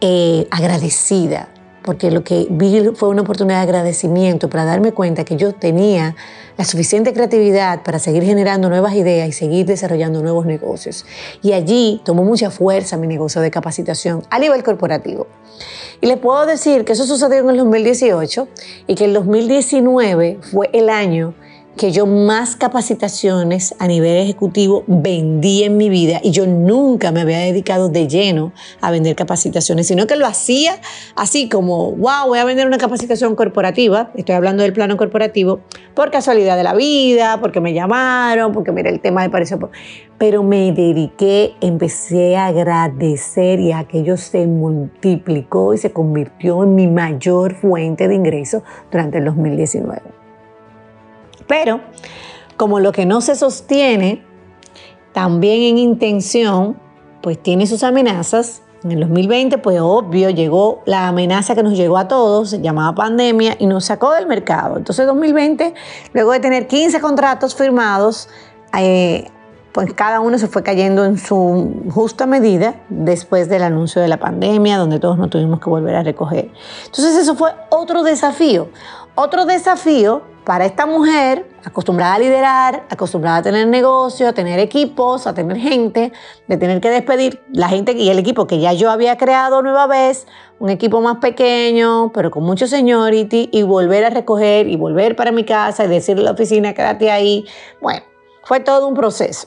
eh, 0.00 0.46
agradecida, 0.50 1.51
porque 1.82 2.10
lo 2.10 2.24
que 2.24 2.46
vi 2.50 2.90
fue 2.94 3.08
una 3.08 3.22
oportunidad 3.22 3.58
de 3.58 3.62
agradecimiento 3.62 4.48
para 4.48 4.64
darme 4.64 4.92
cuenta 4.92 5.24
que 5.24 5.36
yo 5.36 5.52
tenía 5.52 6.14
la 6.56 6.64
suficiente 6.64 7.12
creatividad 7.12 7.82
para 7.82 7.98
seguir 7.98 8.22
generando 8.22 8.68
nuevas 8.68 8.94
ideas 8.94 9.28
y 9.28 9.32
seguir 9.32 9.66
desarrollando 9.66 10.22
nuevos 10.22 10.46
negocios. 10.46 11.04
Y 11.42 11.52
allí 11.52 12.00
tomó 12.04 12.24
mucha 12.24 12.50
fuerza 12.50 12.96
mi 12.96 13.06
negocio 13.06 13.40
de 13.40 13.50
capacitación 13.50 14.22
a 14.30 14.38
nivel 14.38 14.62
corporativo. 14.62 15.26
Y 16.00 16.06
les 16.06 16.18
puedo 16.18 16.46
decir 16.46 16.84
que 16.84 16.92
eso 16.92 17.06
sucedió 17.06 17.40
en 17.40 17.50
el 17.50 17.56
2018 17.58 18.48
y 18.86 18.94
que 18.94 19.04
el 19.04 19.14
2019 19.14 20.38
fue 20.40 20.70
el 20.72 20.88
año 20.88 21.34
que 21.76 21.90
yo 21.90 22.06
más 22.06 22.54
capacitaciones 22.56 23.74
a 23.78 23.86
nivel 23.86 24.16
ejecutivo 24.18 24.84
vendí 24.86 25.64
en 25.64 25.76
mi 25.76 25.88
vida 25.88 26.20
y 26.22 26.30
yo 26.30 26.46
nunca 26.46 27.12
me 27.12 27.22
había 27.22 27.38
dedicado 27.38 27.88
de 27.88 28.08
lleno 28.08 28.52
a 28.80 28.90
vender 28.90 29.16
capacitaciones, 29.16 29.86
sino 29.86 30.06
que 30.06 30.16
lo 30.16 30.26
hacía 30.26 30.74
así 31.16 31.48
como, 31.48 31.92
wow, 31.92 32.26
voy 32.26 32.38
a 32.38 32.44
vender 32.44 32.66
una 32.66 32.78
capacitación 32.78 33.34
corporativa, 33.34 34.10
estoy 34.16 34.34
hablando 34.34 34.62
del 34.62 34.72
plano 34.72 34.96
corporativo, 34.96 35.60
por 35.94 36.10
casualidad 36.10 36.56
de 36.56 36.62
la 36.62 36.74
vida, 36.74 37.40
porque 37.40 37.60
me 37.60 37.72
llamaron, 37.72 38.52
porque 38.52 38.72
mira 38.72 38.90
el 38.90 39.00
tema 39.00 39.22
de 39.22 39.30
pareció, 39.30 39.58
pero 40.18 40.42
me 40.42 40.72
dediqué, 40.72 41.54
empecé 41.60 42.36
a 42.36 42.46
agradecer 42.46 43.60
y 43.60 43.72
aquello 43.72 44.16
se 44.16 44.46
multiplicó 44.46 45.74
y 45.74 45.78
se 45.78 45.90
convirtió 45.90 46.62
en 46.62 46.74
mi 46.74 46.86
mayor 46.86 47.54
fuente 47.54 48.08
de 48.08 48.14
ingresos 48.14 48.62
durante 48.90 49.18
el 49.18 49.24
2019. 49.24 50.21
Pero 51.46 51.80
como 52.56 52.80
lo 52.80 52.92
que 52.92 53.06
no 53.06 53.20
se 53.20 53.34
sostiene, 53.34 54.24
también 55.12 55.62
en 55.62 55.78
intención, 55.78 56.76
pues 57.22 57.42
tiene 57.42 57.66
sus 57.66 57.82
amenazas. 57.82 58.62
En 58.84 58.92
el 58.92 59.00
2020, 59.00 59.58
pues 59.58 59.78
obvio, 59.80 60.30
llegó 60.30 60.82
la 60.86 61.08
amenaza 61.08 61.54
que 61.54 61.62
nos 61.62 61.74
llegó 61.74 61.98
a 61.98 62.08
todos, 62.08 62.50
se 62.50 62.60
llamaba 62.60 62.94
pandemia, 62.94 63.56
y 63.58 63.66
nos 63.66 63.84
sacó 63.84 64.12
del 64.12 64.26
mercado. 64.26 64.76
Entonces 64.76 65.06
2020, 65.06 65.74
luego 66.12 66.32
de 66.32 66.40
tener 66.40 66.66
15 66.66 67.00
contratos 67.00 67.54
firmados, 67.54 68.28
eh, 68.76 69.28
pues 69.72 69.94
cada 69.94 70.20
uno 70.20 70.38
se 70.38 70.48
fue 70.48 70.62
cayendo 70.62 71.04
en 71.04 71.16
su 71.16 71.82
justa 71.90 72.26
medida 72.26 72.74
después 72.88 73.48
del 73.48 73.62
anuncio 73.62 74.02
de 74.02 74.08
la 74.08 74.18
pandemia, 74.18 74.76
donde 74.76 74.98
todos 74.98 75.16
nos 75.16 75.30
tuvimos 75.30 75.60
que 75.60 75.70
volver 75.70 75.96
a 75.96 76.02
recoger. 76.02 76.50
Entonces 76.84 77.16
eso 77.16 77.34
fue 77.34 77.52
otro 77.70 78.02
desafío. 78.02 78.68
Otro 79.14 79.44
desafío 79.44 80.22
para 80.44 80.64
esta 80.64 80.86
mujer, 80.86 81.46
acostumbrada 81.64 82.14
a 82.14 82.18
liderar, 82.18 82.86
acostumbrada 82.88 83.36
a 83.36 83.42
tener 83.42 83.68
negocio, 83.68 84.26
a 84.26 84.32
tener 84.32 84.58
equipos, 84.58 85.26
a 85.26 85.34
tener 85.34 85.58
gente, 85.58 86.12
de 86.48 86.56
tener 86.56 86.80
que 86.80 86.88
despedir 86.88 87.42
la 87.52 87.68
gente 87.68 87.92
y 87.92 88.08
el 88.08 88.18
equipo 88.18 88.46
que 88.46 88.58
ya 88.58 88.72
yo 88.72 88.90
había 88.90 89.18
creado 89.18 89.60
nueva 89.60 89.86
vez, 89.86 90.26
un 90.58 90.70
equipo 90.70 91.02
más 91.02 91.18
pequeño, 91.18 92.10
pero 92.14 92.30
con 92.30 92.42
mucho 92.44 92.66
seniority, 92.66 93.50
y 93.52 93.62
volver 93.64 94.06
a 94.06 94.10
recoger 94.10 94.66
y 94.66 94.76
volver 94.76 95.14
para 95.14 95.30
mi 95.30 95.44
casa 95.44 95.84
y 95.84 95.88
decirle 95.88 96.22
a 96.22 96.24
la 96.24 96.30
oficina, 96.32 96.72
quédate 96.72 97.10
ahí. 97.10 97.44
Bueno, 97.82 98.02
fue 98.44 98.60
todo 98.60 98.88
un 98.88 98.94
proceso. 98.94 99.46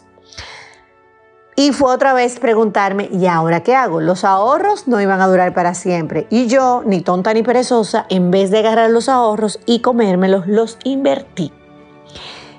Y 1.57 1.71
fue 1.71 1.93
otra 1.93 2.13
vez 2.13 2.37
preguntarme, 2.39 3.07
¿y 3.13 3.27
ahora 3.27 3.63
qué 3.63 3.75
hago? 3.75 4.01
Los 4.01 4.25
ahorros 4.25 4.89
no 4.89 4.99
iban 4.99 5.21
a 5.21 5.27
durar 5.27 5.53
para 5.53 5.73
siempre. 5.73 6.27
Y 6.29 6.47
yo, 6.47 6.83
ni 6.85 6.99
tonta 6.99 7.33
ni 7.33 7.43
perezosa, 7.43 8.05
en 8.09 8.29
vez 8.29 8.51
de 8.51 8.59
agarrar 8.59 8.89
los 8.89 9.07
ahorros 9.07 9.61
y 9.65 9.79
comérmelos, 9.79 10.47
los 10.47 10.77
invertí. 10.83 11.53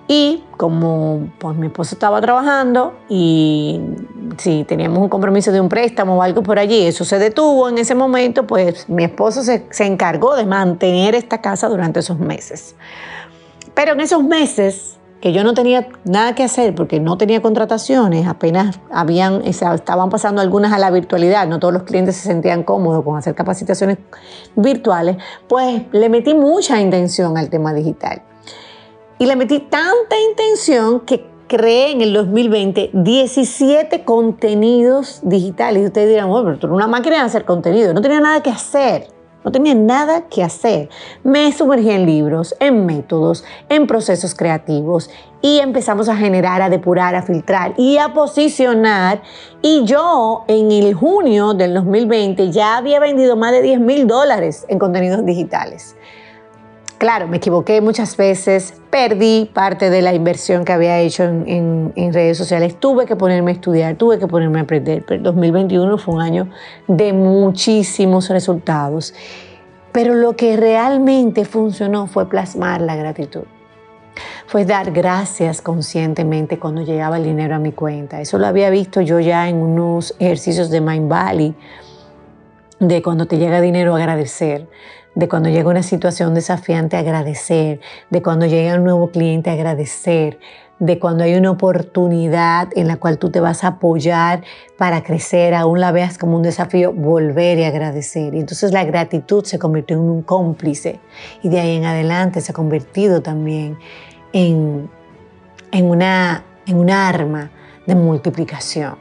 Y 0.09 0.45
como 0.57 1.29
pues, 1.39 1.57
mi 1.57 1.67
esposo 1.67 1.95
estaba 1.95 2.21
trabajando 2.21 2.95
y 3.09 3.81
si 4.39 4.65
teníamos 4.65 5.01
un 5.01 5.09
compromiso 5.09 5.51
de 5.51 5.61
un 5.61 5.69
préstamo 5.69 6.17
o 6.17 6.23
algo 6.23 6.43
por 6.43 6.59
allí, 6.59 6.87
eso 6.87 7.05
se 7.05 7.19
detuvo 7.19 7.69
en 7.69 7.79
ese 7.79 7.95
momento, 7.95 8.47
pues 8.47 8.89
mi 8.89 9.05
esposo 9.05 9.43
se, 9.43 9.67
se 9.71 9.85
encargó 9.85 10.37
de 10.37 10.47
mantener 10.47 11.17
esta 11.17 11.41
casa 11.41 11.69
durante 11.69 12.01
esos 12.01 12.21
meses. 12.21 12.77
Pero 13.75 13.93
en 13.93 14.01
esos 14.01 14.23
meses 14.23 14.96
que 15.21 15.33
yo 15.33 15.45
no 15.45 15.55
tenía 15.55 15.89
nada 16.05 16.35
que 16.35 16.45
hacer 16.45 16.75
porque 16.75 17.01
no 17.01 17.17
tenía 17.17 17.41
contrataciones, 17.41 18.27
apenas 18.27 18.79
habían, 18.91 19.43
estaban 19.45 20.11
pasando 20.11 20.43
algunas 20.43 20.73
a 20.73 20.79
la 20.79 20.91
virtualidad, 20.91 21.47
no 21.49 21.59
todos 21.59 21.73
los 21.73 21.85
clientes 21.85 22.17
se 22.17 22.29
sentían 22.29 22.63
cómodos 22.63 23.05
con 23.05 23.17
hacer 23.17 23.35
capacitaciones 23.35 23.99
virtuales, 24.55 25.17
pues 25.49 25.83
le 25.93 26.09
metí 26.09 26.35
mucha 26.35 26.81
intención 26.81 27.39
al 27.39 27.49
tema 27.49 27.73
digital. 27.73 28.23
Y 29.19 29.27
le 29.27 29.37
metí 29.37 29.61
tanta 29.61 30.17
intención 30.31 31.01
que 31.01 31.27
creé 31.49 31.93
en 31.93 32.03
el 32.03 32.13
2020 32.13 32.91
17 32.93 34.05
contenidos 34.05 35.21
digitales. 35.23 35.83
Y 35.83 35.87
ustedes 35.87 36.09
dirán, 36.11 36.29
bueno, 36.29 36.45
pero 36.45 36.59
tú 36.59 36.67
eres 36.67 36.77
una 36.77 36.87
máquina 36.87 37.17
de 37.17 37.23
hacer 37.23 37.45
contenido, 37.45 37.95
no 37.95 38.03
tenía 38.03 38.21
nada 38.21 38.43
que 38.43 38.51
hacer. 38.51 39.16
No 39.47 39.53
tenía 39.53 39.77
nada 39.77 40.23
que 40.23 40.43
hacer. 40.43 40.89
Me 41.23 41.53
sumergí 41.53 41.91
en 41.91 42.05
libros, 42.05 42.57
en 42.59 42.85
métodos, 42.85 43.45
en 43.69 43.87
procesos 43.87 44.35
creativos 44.35 45.09
y 45.41 45.61
empezamos 45.61 46.09
a 46.09 46.17
generar, 46.17 46.63
a 46.63 46.69
depurar, 46.69 47.15
a 47.15 47.23
filtrar 47.23 47.73
y 47.77 47.99
a 47.99 48.13
posicionar. 48.13 49.23
Y 49.63 49.85
yo 49.85 50.45
en 50.49 50.73
el 50.73 50.95
junio 50.95 51.55
del 51.55 51.75
2020 51.75 52.51
ya 52.51 52.77
había 52.77 52.99
vendido 52.99 53.37
más 53.37 53.53
de 53.53 53.63
10 53.63 53.79
mil 53.79 54.09
dólares 54.09 54.67
en 54.69 54.81
contenidos 54.81 55.25
digitales. 55.25 55.96
Claro, 56.99 57.29
me 57.29 57.37
equivoqué 57.37 57.83
muchas 57.83 58.17
veces, 58.17 58.73
perdí 58.89 59.51
parte 59.53 59.91
de 59.91 60.01
la 60.01 60.15
inversión 60.15 60.65
que 60.65 60.73
había 60.73 60.99
hecho 60.99 61.25
en, 61.25 61.93
redes 62.15 62.39
sociales, 62.39 62.81
tuve 62.81 63.05
que 63.05 63.17
ponerme 63.17 63.51
a 63.51 63.55
estudiar, 63.55 63.97
tuve 63.97 64.19
que 64.19 64.27
ponerme 64.27 64.61
a 64.61 64.63
aprender, 64.63 65.05
pero 65.07 65.23
2021 65.23 65.99
fue 65.99 66.15
un 66.15 66.23
año 66.23 66.49
de 66.89 67.13
muchísimos 67.13 68.31
resultados. 68.31 69.13
Pero 69.93 70.15
lo 70.15 70.37
que 70.37 70.57
realmente 70.57 71.45
funcionó 71.45 72.07
fue 72.07 72.31
plasmar 72.31 72.81
la 72.81 72.97
gratitud. 72.97 73.45
Fue 74.47 74.65
dar 74.65 74.91
gracias 74.91 75.61
conscientemente 75.61 76.59
cuando 76.59 76.81
llegaba 76.81 77.19
el 77.19 77.25
dinero 77.25 77.57
a 77.57 77.59
mi 77.59 77.73
cuenta. 77.73 78.23
Eso 78.23 78.39
lo 78.39 78.47
había 78.47 78.71
visto 78.71 79.03
yo 79.03 79.21
ya 79.21 79.51
en 79.51 79.57
unos 79.57 80.15
ejercicios 80.19 80.71
de 80.71 80.81
Mind 80.81 81.11
Valley, 81.11 81.55
de 82.81 83.03
cuando 83.03 83.27
te 83.27 83.39
llega 83.39 83.61
dinero 83.61 83.95
agradecer. 83.95 84.69
De 85.15 85.29
cuando 85.29 85.49
llega 85.49 85.71
una 85.71 85.83
situación 85.83 86.35
desafiante 86.35 86.99
agradecer, 86.99 87.81
de 88.11 88.23
cuando 88.23 88.45
llega 88.45 88.75
un 88.75 88.85
nuevo 88.85 89.11
cliente 89.11 89.49
agradecer, 89.49 90.39
de 90.79 90.99
cuando 90.99 91.25
hay 91.25 91.35
una 91.37 91.51
oportunidad 91.51 92.69
en 92.77 92.87
la 92.87 92.97
cual 92.97 93.17
tú 93.17 93.31
te 93.31 93.41
vas 93.41 93.65
a 93.65 93.69
apoyar 93.69 94.43
para 94.77 95.03
crecer, 95.03 95.55
aún 95.55 95.81
la 95.81 95.91
veas 95.91 96.19
como 96.19 96.37
un 96.37 96.43
desafío, 96.43 96.93
volver 96.93 97.59
y 97.59 97.65
agradecer. 97.65 98.35
Y 98.35 98.41
entonces 98.41 98.73
la 98.73 98.85
gratitud 98.85 99.45
se 99.45 99.59
convirtió 99.59 99.97
en 99.97 100.03
un 100.03 100.23
cómplice. 100.23 101.01
Y 101.43 101.49
de 101.49 101.61
ahí 101.61 101.77
en 101.77 101.87
adelante 101.87 102.43
se 102.43 102.53
ha 102.53 102.55
convertido 102.55 103.23
también 103.23 103.79
en, 104.35 104.91
en, 105.73 105.85
una, 105.87 106.45
en 106.67 106.77
una 106.77 107.09
arma 107.09 107.51
de 107.87 107.95
multiplicación, 107.95 108.99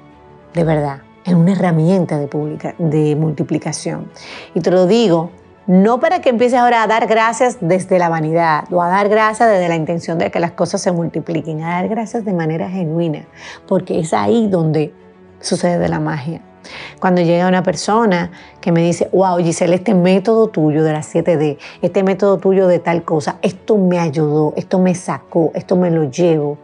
de 0.54 0.64
verdad, 0.64 1.02
en 1.26 1.38
una 1.38 1.54
herramienta 1.54 2.18
de, 2.18 2.76
de 2.78 3.16
multiplicación. 3.16 4.10
Y 4.54 4.62
te 4.62 4.72
lo 4.72 4.88
digo 4.88 5.32
no 5.68 6.00
para 6.00 6.22
que 6.22 6.30
empieces 6.30 6.60
ahora 6.60 6.84
a 6.84 6.88
dar 6.88 7.08
gracias 7.08 7.58
desde 7.60 7.98
la 7.98 8.08
vanidad 8.08 8.72
o 8.72 8.84
a 8.84 8.88
dar 8.88 9.10
gracias 9.10 9.50
desde 9.50 9.68
la 9.68 9.76
intención 9.76 10.20
de 10.20 10.30
que 10.30 10.40
las 10.40 10.52
cosas 10.52 10.82
se 10.82 10.92
multipliquen, 10.92 11.64
a 11.64 11.82
dar 11.82 11.88
gracias 11.88 12.24
de 12.24 12.34
manera 12.34 12.70
genuina, 12.70 13.26
porque 13.68 14.00
es 14.00 14.14
ahí 14.14 14.48
donde 14.48 14.94
sucede 15.40 15.88
la 15.88 16.00
magia. 16.00 16.42
Cuando 17.00 17.22
llega 17.22 17.48
una 17.48 17.64
persona 17.64 18.32
que 18.62 18.72
me 18.72 18.82
dice, 18.82 19.10
wow, 19.12 19.38
Giselle, 19.38 19.76
este 19.76 19.94
método 19.94 20.48
tuyo 20.50 20.84
de 20.84 20.94
la 20.94 21.02
7D, 21.02 21.58
este 21.82 22.04
método 22.04 22.38
tuyo 22.38 22.68
de 22.68 22.80
tal 22.80 23.04
cosa, 23.04 23.38
esto 23.42 23.78
me 23.78 24.00
ayudó, 24.00 24.54
esto 24.56 24.80
me 24.80 24.94
sacó, 24.96 25.52
esto 25.56 25.76
me 25.76 25.92
lo 25.92 26.10
llevo. 26.10 26.58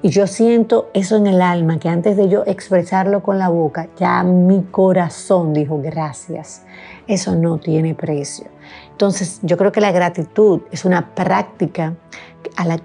Y 0.00 0.10
yo 0.10 0.26
siento 0.26 0.90
eso 0.94 1.16
en 1.16 1.26
el 1.26 1.42
alma, 1.42 1.78
que 1.78 1.88
antes 1.88 2.16
de 2.16 2.28
yo 2.28 2.44
expresarlo 2.46 3.22
con 3.22 3.38
la 3.38 3.48
boca, 3.48 3.88
ya 3.98 4.22
mi 4.22 4.62
corazón 4.62 5.52
dijo 5.52 5.80
gracias 5.82 6.62
eso 7.08 7.34
no 7.34 7.58
tiene 7.58 7.94
precio. 7.94 8.46
Entonces, 8.98 9.38
yo 9.44 9.56
creo 9.56 9.70
que 9.70 9.80
la 9.80 9.92
gratitud 9.92 10.62
es 10.72 10.84
una 10.84 11.14
práctica 11.14 11.94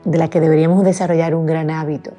de 0.05 0.17
la 0.19 0.29
que 0.29 0.39
deberíamos 0.39 0.83
desarrollar 0.83 1.33
un 1.33 1.47
gran 1.47 1.71
hábito. 1.71 2.11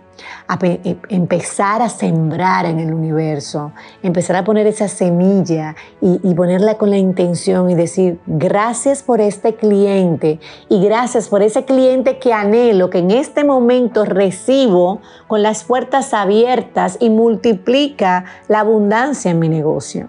E, 0.62 0.96
empezar 1.10 1.80
a 1.80 1.88
sembrar 1.88 2.66
en 2.66 2.80
el 2.80 2.92
universo, 2.92 3.70
empezar 4.02 4.34
a 4.34 4.42
poner 4.42 4.66
esa 4.66 4.88
semilla 4.88 5.76
y, 6.00 6.18
y, 6.24 6.34
ponerla 6.34 6.76
con 6.76 6.90
la 6.90 6.96
intención 6.96 7.70
y 7.70 7.76
decir, 7.76 8.18
gracias 8.26 9.04
por 9.04 9.20
este 9.20 9.54
cliente 9.54 10.40
y 10.68 10.84
gracias 10.84 11.28
por 11.28 11.42
ese 11.42 11.64
cliente 11.64 12.18
que 12.18 12.32
anhelo, 12.32 12.90
que 12.90 12.98
en 12.98 13.12
este 13.12 13.44
momento 13.44 14.04
recibo 14.04 15.02
con 15.28 15.40
las 15.40 15.62
puertas 15.62 16.12
abiertas 16.12 16.96
y 16.98 17.10
multiplica 17.10 18.24
la 18.48 18.58
abundancia 18.58 19.30
en 19.30 19.38
mi 19.38 19.48
negocio. 19.48 20.08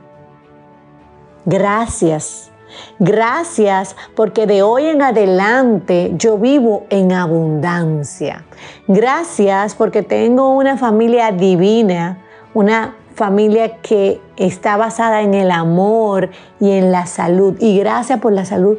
Gracias. 1.46 2.52
Gracias 3.00 3.96
porque 4.16 4.48
de 4.48 4.62
hoy 4.64 4.86
en 4.86 5.02
adelante 5.02 6.14
yo 6.16 6.38
vivo 6.38 6.86
en 6.90 7.12
abundancia. 7.12 8.46
Gracias 8.88 9.76
porque 9.76 10.04
tengo 10.04 10.50
una 10.50 10.78
familia 10.78 11.32
divina, 11.32 12.24
una 12.54 12.96
familia 13.16 13.82
que 13.82 14.22
está 14.36 14.78
basada 14.78 15.22
en 15.22 15.34
el 15.34 15.52
amor 15.52 16.30
y 16.60 16.72
en 16.72 16.92
la 16.92 17.06
salud. 17.06 17.56
Y 17.60 17.80
gracias 17.80 18.20
por 18.20 18.34
la 18.34 18.46
salud 18.46 18.78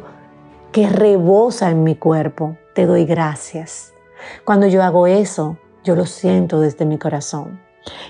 que 0.71 0.89
rebosa 0.89 1.71
en 1.71 1.83
mi 1.83 1.95
cuerpo. 1.95 2.57
Te 2.73 2.85
doy 2.85 3.05
gracias. 3.05 3.93
Cuando 4.45 4.67
yo 4.67 4.83
hago 4.83 5.07
eso, 5.07 5.57
yo 5.83 5.95
lo 5.95 6.05
siento 6.05 6.61
desde 6.61 6.85
mi 6.85 6.97
corazón. 6.97 7.59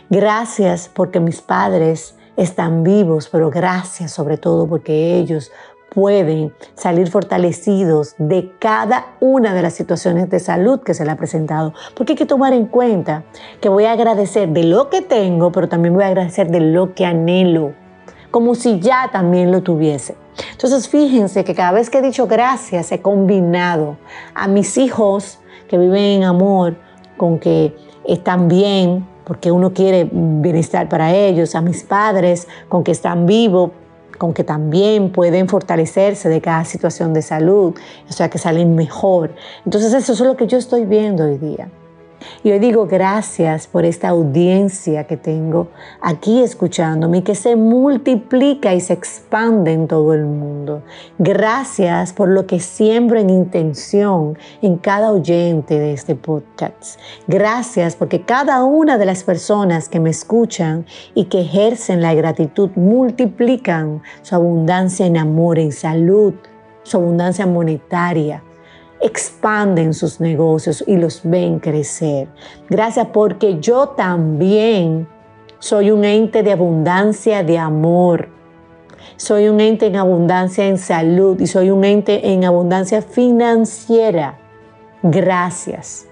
Gracias 0.09 0.89
porque 0.93 1.19
mis 1.19 1.41
padres 1.41 2.15
están 2.35 2.83
vivos, 2.83 3.29
pero 3.29 3.49
gracias 3.49 4.11
sobre 4.11 4.37
todo 4.37 4.67
porque 4.67 5.17
ellos 5.17 5.51
pueden 5.89 6.53
salir 6.75 7.09
fortalecidos 7.09 8.15
de 8.17 8.51
cada 8.59 9.15
una 9.19 9.53
de 9.53 9.61
las 9.61 9.73
situaciones 9.73 10.29
de 10.29 10.39
salud 10.39 10.81
que 10.81 10.93
se 10.93 11.05
le 11.05 11.11
ha 11.11 11.15
presentado. 11.15 11.73
Porque 11.95 12.13
hay 12.13 12.17
que 12.17 12.25
tomar 12.25 12.53
en 12.53 12.65
cuenta 12.65 13.23
que 13.61 13.69
voy 13.69 13.85
a 13.85 13.93
agradecer 13.93 14.49
de 14.49 14.63
lo 14.63 14.89
que 14.89 15.01
tengo, 15.01 15.51
pero 15.51 15.69
también 15.69 15.93
voy 15.93 16.03
a 16.03 16.07
agradecer 16.07 16.49
de 16.49 16.59
lo 16.59 16.93
que 16.93 17.05
anhelo, 17.05 17.73
como 18.31 18.55
si 18.55 18.79
ya 18.79 19.09
también 19.11 19.51
lo 19.51 19.63
tuviese. 19.63 20.15
Entonces 20.51 20.87
fíjense 20.87 21.43
que 21.43 21.55
cada 21.55 21.71
vez 21.71 21.89
que 21.89 21.99
he 21.99 22.01
dicho 22.01 22.27
gracias 22.27 22.91
he 22.91 23.01
combinado 23.01 23.97
a 24.35 24.47
mis 24.47 24.77
hijos 24.77 25.39
que 25.67 25.77
viven 25.77 26.21
en 26.21 26.23
amor 26.23 26.77
con 27.17 27.39
que 27.39 27.75
están 28.05 28.47
bien, 28.47 29.07
porque 29.25 29.51
uno 29.51 29.73
quiere 29.73 30.07
bienestar 30.11 30.87
para 30.87 31.13
ellos, 31.13 31.55
a 31.55 31.61
mis 31.61 31.83
padres 31.83 32.47
con 32.69 32.83
que 32.83 32.91
están 32.91 33.25
vivos, 33.25 33.71
con 34.17 34.33
que 34.33 34.43
también 34.43 35.11
pueden 35.11 35.47
fortalecerse 35.47 36.29
de 36.29 36.41
cada 36.41 36.65
situación 36.65 37.13
de 37.13 37.21
salud, 37.21 37.75
o 38.09 38.13
sea, 38.13 38.29
que 38.29 38.37
salen 38.37 38.75
mejor. 38.75 39.33
Entonces 39.65 39.93
eso 39.93 40.13
es 40.13 40.19
lo 40.19 40.35
que 40.35 40.47
yo 40.47 40.57
estoy 40.57 40.85
viendo 40.85 41.25
hoy 41.25 41.37
día. 41.37 41.69
Y 42.43 42.51
hoy 42.51 42.59
digo 42.59 42.87
gracias 42.87 43.67
por 43.67 43.85
esta 43.85 44.09
audiencia 44.09 45.05
que 45.05 45.17
tengo 45.17 45.69
aquí 46.01 46.41
escuchándome 46.41 47.19
y 47.19 47.21
que 47.21 47.35
se 47.35 47.55
multiplica 47.55 48.73
y 48.73 48.79
se 48.79 48.93
expande 48.93 49.73
en 49.73 49.87
todo 49.87 50.13
el 50.13 50.25
mundo. 50.25 50.81
Gracias 51.17 52.13
por 52.13 52.29
lo 52.29 52.47
que 52.47 52.59
siembro 52.59 53.19
en 53.19 53.29
intención 53.29 54.37
en 54.61 54.77
cada 54.77 55.11
oyente 55.11 55.79
de 55.79 55.93
este 55.93 56.15
podcast. 56.15 56.99
Gracias 57.27 57.95
porque 57.95 58.21
cada 58.23 58.63
una 58.63 58.97
de 58.97 59.05
las 59.05 59.23
personas 59.23 59.89
que 59.89 59.99
me 59.99 60.09
escuchan 60.09 60.85
y 61.13 61.25
que 61.25 61.41
ejercen 61.41 62.01
la 62.01 62.13
gratitud 62.13 62.69
multiplican 62.75 64.01
su 64.21 64.35
abundancia 64.35 65.05
en 65.05 65.17
amor, 65.17 65.59
en 65.59 65.71
salud, 65.71 66.33
su 66.83 66.97
abundancia 66.97 67.45
monetaria, 67.45 68.43
expanden 69.01 69.93
sus 69.93 70.19
negocios 70.19 70.83
y 70.87 70.97
los 70.97 71.21
ven 71.23 71.59
crecer. 71.59 72.27
Gracias 72.69 73.07
porque 73.13 73.59
yo 73.59 73.89
también 73.89 75.07
soy 75.59 75.91
un 75.91 76.05
ente 76.05 76.43
de 76.43 76.51
abundancia 76.51 77.43
de 77.43 77.57
amor. 77.57 78.29
Soy 79.15 79.47
un 79.47 79.59
ente 79.59 79.87
en 79.87 79.95
abundancia 79.95 80.67
en 80.67 80.77
salud 80.77 81.39
y 81.39 81.47
soy 81.47 81.71
un 81.71 81.83
ente 81.83 82.31
en 82.31 82.43
abundancia 82.43 83.01
financiera. 83.01 84.37
Gracias. 85.01 86.07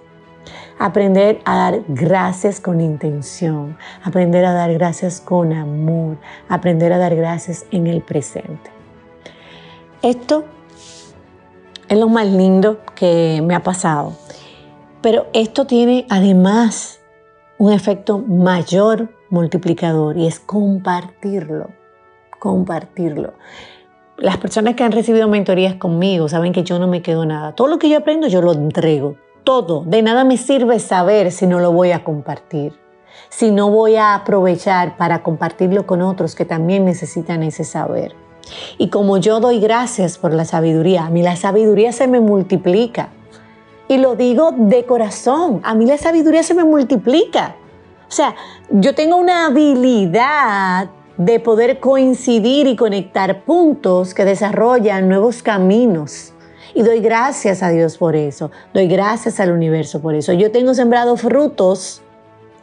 Aprender 0.78 1.40
a 1.46 1.56
dar 1.56 1.82
gracias 1.88 2.60
con 2.60 2.82
intención, 2.82 3.78
aprender 4.04 4.44
a 4.44 4.52
dar 4.52 4.74
gracias 4.74 5.22
con 5.22 5.54
amor, 5.54 6.18
aprender 6.50 6.92
a 6.92 6.98
dar 6.98 7.16
gracias 7.16 7.66
en 7.72 7.88
el 7.88 8.02
presente. 8.02 8.72
Esto 10.02 10.44
es 11.88 11.98
lo 11.98 12.10
más 12.10 12.28
lindo 12.28 12.80
que 12.96 13.42
me 13.44 13.56
ha 13.56 13.64
pasado. 13.64 14.14
Pero 15.02 15.28
esto 15.34 15.66
tiene 15.66 16.06
además 16.10 17.00
un 17.58 17.72
efecto 17.72 18.20
mayor 18.20 19.10
multiplicador 19.30 20.18
y 20.18 20.28
es 20.28 20.40
compartirlo, 20.40 21.70
compartirlo. 22.40 23.34
Las 24.18 24.38
personas 24.38 24.76
que 24.76 24.84
han 24.84 24.92
recibido 24.92 25.28
mentorías 25.28 25.76
conmigo 25.76 26.30
saben 26.30 26.54
que 26.54 26.64
yo 26.64 26.80
no 26.80 26.88
me 26.88 27.02
quedo 27.02 27.26
nada. 27.26 27.54
Todo 27.54 27.68
lo 27.68 27.80
que 27.80 27.90
yo 27.90 27.98
aprendo 27.98 28.28
yo 28.28 28.42
lo 28.42 28.54
entrego. 28.54 29.18
Todo. 29.44 29.84
De 29.84 30.02
nada 30.02 30.24
me 30.24 30.38
sirve 30.38 30.80
saber 30.80 31.32
si 31.32 31.48
no 31.48 31.60
lo 31.60 31.72
voy 31.72 31.92
a 31.92 32.04
compartir. 32.04 32.74
Si 33.30 33.52
no 33.52 33.70
voy 33.70 33.96
a 33.96 34.16
aprovechar 34.16 34.98
para 34.98 35.22
compartirlo 35.22 35.86
con 35.86 36.02
otros 36.02 36.34
que 36.36 36.46
también 36.46 36.86
necesitan 36.86 37.44
ese 37.44 37.64
saber. 37.64 38.16
Y 38.78 38.90
como 38.90 39.18
yo 39.18 39.40
doy 39.40 39.60
gracias 39.60 40.18
por 40.18 40.34
la 40.34 40.46
sabiduría, 40.46 41.06
a 41.06 41.10
mí 41.10 41.22
la 41.22 41.36
sabiduría 41.36 41.92
se 41.92 42.08
me 42.08 42.20
multiplica. 42.20 43.10
Y 43.88 43.98
lo 43.98 44.16
digo 44.16 44.52
de 44.56 44.86
corazón, 44.86 45.62
a 45.64 45.76
mí 45.76 45.86
la 45.86 45.98
sabiduría 45.98 46.44
se 46.44 46.54
me 46.54 46.64
multiplica. 46.64 47.56
O 48.08 48.12
sea, 48.12 48.36
yo 48.70 48.96
tengo 48.96 49.16
una 49.18 49.48
habilidad 49.48 50.90
de 51.18 51.40
poder 51.40 51.80
coincidir 51.80 52.68
y 52.68 52.76
conectar 52.76 53.44
puntos 53.44 54.14
que 54.14 54.26
desarrollan 54.26 55.08
nuevos 55.08 55.42
caminos. 55.42 56.34
Y 56.74 56.84
doy 56.84 57.00
gracias 57.00 57.64
a 57.64 57.70
Dios 57.70 57.98
por 57.98 58.16
eso, 58.16 58.52
doy 58.74 58.88
gracias 58.88 59.40
al 59.40 59.52
universo 59.52 60.02
por 60.02 60.14
eso. 60.14 60.34
Yo 60.34 60.52
tengo 60.52 60.74
sembrado 60.74 61.16
frutos 61.16 62.02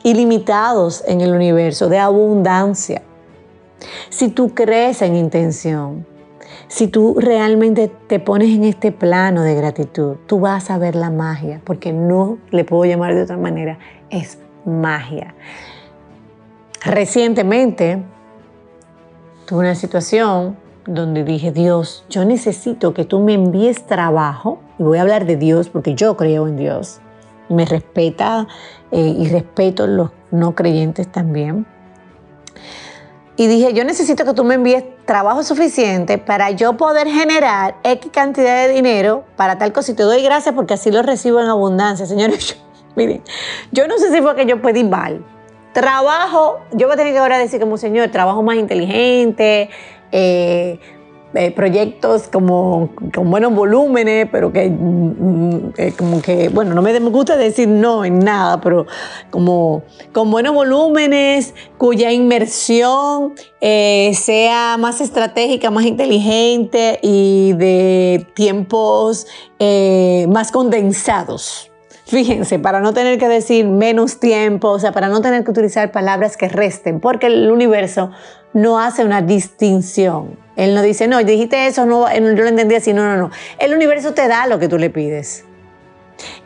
ilimitados 0.03 1.03
en 1.07 1.23
el 1.23 1.33
universo 1.33 1.89
de 1.89 1.99
abundancia. 1.99 3.03
Si 4.11 4.29
tú 4.29 4.55
crees 4.55 5.03
en 5.03 5.17
intención, 5.17 6.07
si 6.69 6.89
tú 6.89 7.17
realmente 7.19 7.91
te 8.07 8.19
pones 8.19 8.51
en 8.51 8.65
este 8.65 8.93
plano 8.93 9.43
de 9.43 9.55
gratitud, 9.55 10.17
tú 10.27 10.41
vas 10.41 10.71
a 10.71 10.79
ver 10.79 10.97
la 10.97 11.11
magia, 11.11 11.61
porque 11.65 11.93
no 11.93 12.39
le 12.51 12.65
puedo 12.65 12.85
llamar 12.85 13.15
de 13.15 13.23
otra 13.23 13.37
manera, 13.37 13.79
es 14.11 14.39
magia. 14.65 15.35
Recientemente 16.85 18.03
tuve 19.47 19.61
una 19.61 19.75
situación 19.75 20.57
donde 20.87 21.25
dije, 21.25 21.53
Dios, 21.53 22.05
yo 22.09 22.25
necesito 22.25 22.93
que 22.93 23.05
tú 23.05 23.21
me 23.21 23.35
envíes 23.35 23.87
trabajo, 23.87 24.61
y 24.79 24.83
voy 24.83 24.99
a 24.99 25.03
hablar 25.03 25.27
de 25.27 25.37
Dios 25.37 25.69
porque 25.69 25.95
yo 25.95 26.17
creo 26.17 26.49
en 26.49 26.57
Dios, 26.57 27.01
me 27.49 27.67
respeta 27.67 28.49
eh, 28.91 29.15
y 29.19 29.29
respeto 29.29 29.87
los 29.87 30.11
no 30.31 30.55
creyentes 30.55 31.07
también 31.07 31.67
y 33.37 33.47
dije, 33.47 33.73
yo 33.73 33.85
necesito 33.85 34.25
que 34.25 34.35
tú 34.35 34.45
me 34.45 34.55
envíes 34.55 34.85
trabajo 35.07 35.43
suficiente 35.43 36.19
para 36.19 36.51
yo 36.51 36.77
poder 36.77 37.09
generar 37.09 37.77
X 37.83 38.11
cantidad 38.13 38.67
de 38.67 38.75
dinero 38.75 39.25
para 39.37 39.57
tal 39.59 39.73
cosa. 39.73 39.93
Y 39.93 39.95
te 39.95 40.03
doy 40.03 40.23
gracias 40.23 40.55
porque 40.55 40.75
así 40.75 40.91
lo 40.91 41.03
recibo 41.03 41.41
en 41.41 41.47
abundancia. 41.47 42.05
Señores, 42.05 42.59
Miren, 42.95 43.23
yo 43.71 43.89
no 43.89 43.99
sé 43.99 44.13
si 44.13 44.21
fue 44.21 44.35
que 44.37 44.47
yo 44.47 44.61
pedí 44.61 44.85
mal. 44.85 45.25
Trabajo, 45.73 46.61
yo 46.73 46.87
voy 46.87 46.95
a 46.95 46.97
tener 46.97 47.15
que 47.15 47.19
ahora 47.19 47.39
decir 47.39 47.59
como 47.59 47.79
señor, 47.79 48.11
trabajo 48.11 48.43
más 48.43 48.57
inteligente, 48.57 49.71
eh, 50.11 50.79
eh, 51.35 51.51
proyectos 51.51 52.29
como 52.29 52.91
con 53.15 53.31
buenos 53.31 53.55
volúmenes, 53.55 54.29
pero 54.31 54.53
que 54.53 54.69
mm, 54.69 55.73
eh, 55.77 55.93
como 55.97 56.21
que, 56.21 56.49
bueno, 56.51 56.75
no 56.75 56.83
me 56.83 56.99
gusta 56.99 57.37
decir 57.37 57.69
no 57.69 58.05
en 58.05 58.19
nada, 58.19 58.61
pero 58.61 58.87
como 59.31 59.83
con 60.13 60.31
buenos 60.31 60.55
volúmenes, 60.55 61.55
cuya 61.79 62.13
inmersión 62.13 63.35
eh, 63.61 64.13
sea 64.15 64.77
más 64.79 65.01
estratégica, 65.01 65.71
más 65.71 65.87
inteligente 65.87 66.99
y 67.03 67.55
de 67.55 68.27
tiempos 68.35 69.27
más 70.29 70.51
condensados. 70.51 71.71
Fíjense, 72.07 72.59
para 72.59 72.81
no 72.81 72.93
tener 72.93 73.19
que 73.19 73.29
decir 73.29 73.67
menos 73.67 74.21
tiempo, 74.21 74.69
o 74.69 74.79
sea, 74.79 74.93
para 74.93 75.09
no 75.09 75.23
tener 75.23 75.45
que 75.45 75.51
utilizar 75.51 75.93
palabras 75.93 76.37
que 76.37 76.49
resten, 76.49 77.01
porque 77.01 77.29
el 77.29 77.51
universo 77.51 78.11
no 78.53 78.79
hace 78.79 79.05
una 79.05 79.23
distinción. 79.23 80.37
Él 80.57 80.75
no 80.75 80.83
dice, 80.83 81.09
no, 81.09 81.23
dijiste 81.23 81.67
eso, 81.67 81.87
no, 81.87 82.13
yo 82.13 82.21
lo 82.21 82.49
entendí 82.49 82.75
así, 82.75 82.93
no, 82.93 83.05
no, 83.05 83.17
no. 83.17 83.31
El 83.59 83.75
universo 83.75 84.13
te 84.13 84.29
da 84.29 84.47
lo 84.47 84.59
que 84.59 84.69
tú 84.69 84.79
le 84.79 84.91
pides. 84.91 85.45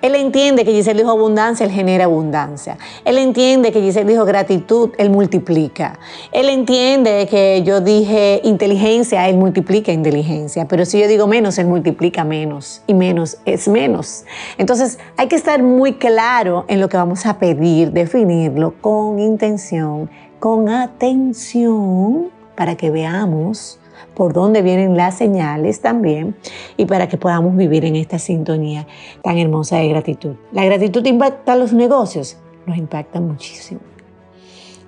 Él 0.03 0.14
entiende 0.14 0.64
que 0.64 0.73
Giselle 0.73 0.99
dijo 0.99 1.11
abundancia, 1.11 1.66
él 1.66 1.73
genera 1.73 2.05
abundancia. 2.05 2.79
Él 3.05 3.19
entiende 3.19 3.73
que 3.73 3.81
Giselle 3.81 4.09
dijo 4.09 4.25
gratitud, 4.25 4.90
él 4.99 5.11
multiplica. 5.11 5.99
Él 6.33 6.49
entiende 6.49 7.27
que 7.29 7.62
yo 7.62 7.81
dije 7.81 8.40
inteligencia, 8.45 9.29
él 9.29 9.37
multiplica 9.37 9.92
inteligencia. 9.92 10.66
Pero 10.66 10.85
si 10.85 11.01
yo 11.01 11.09
digo 11.09 11.27
menos, 11.27 11.59
él 11.59 11.66
multiplica 11.66 12.25
menos. 12.25 12.83
Y 12.87 12.95
menos 12.95 13.38
es 13.45 13.69
menos. 13.69 14.25
Entonces 14.59 14.99
hay 15.16 15.29
que 15.29 15.37
estar 15.37 15.62
muy 15.62 15.95
claro 15.95 16.64
en 16.69 16.81
lo 16.81 16.88
que 16.88 16.97
vamos 16.97 17.27
a 17.27 17.38
pedir, 17.38 17.92
definirlo 17.92 18.75
con 18.81 19.19
intención, 19.19 20.11
con 20.38 20.69
atención, 20.69 22.31
para 22.55 22.77
que 22.77 22.90
veamos 22.90 23.79
por 24.14 24.32
dónde 24.32 24.62
vienen 24.62 24.96
las 24.96 25.18
señales 25.18 25.80
también 25.80 26.37
y 26.76 26.87
para 26.87 27.09
que 27.09 27.16
podamos 27.16 27.56
vivir 27.56 27.85
en 27.85 27.96
esta 27.96 28.18
sintonía 28.18 28.87
tan 29.22 29.38
hermosa 29.38 29.78
de 29.78 29.88
gratitud. 29.88 30.37
¿La 30.52 30.64
gratitud 30.64 31.04
impacta 31.04 31.56
los 31.56 31.72
negocios? 31.72 32.38
Los 32.66 32.76
impacta 32.76 33.20
muchísimo. 33.20 33.80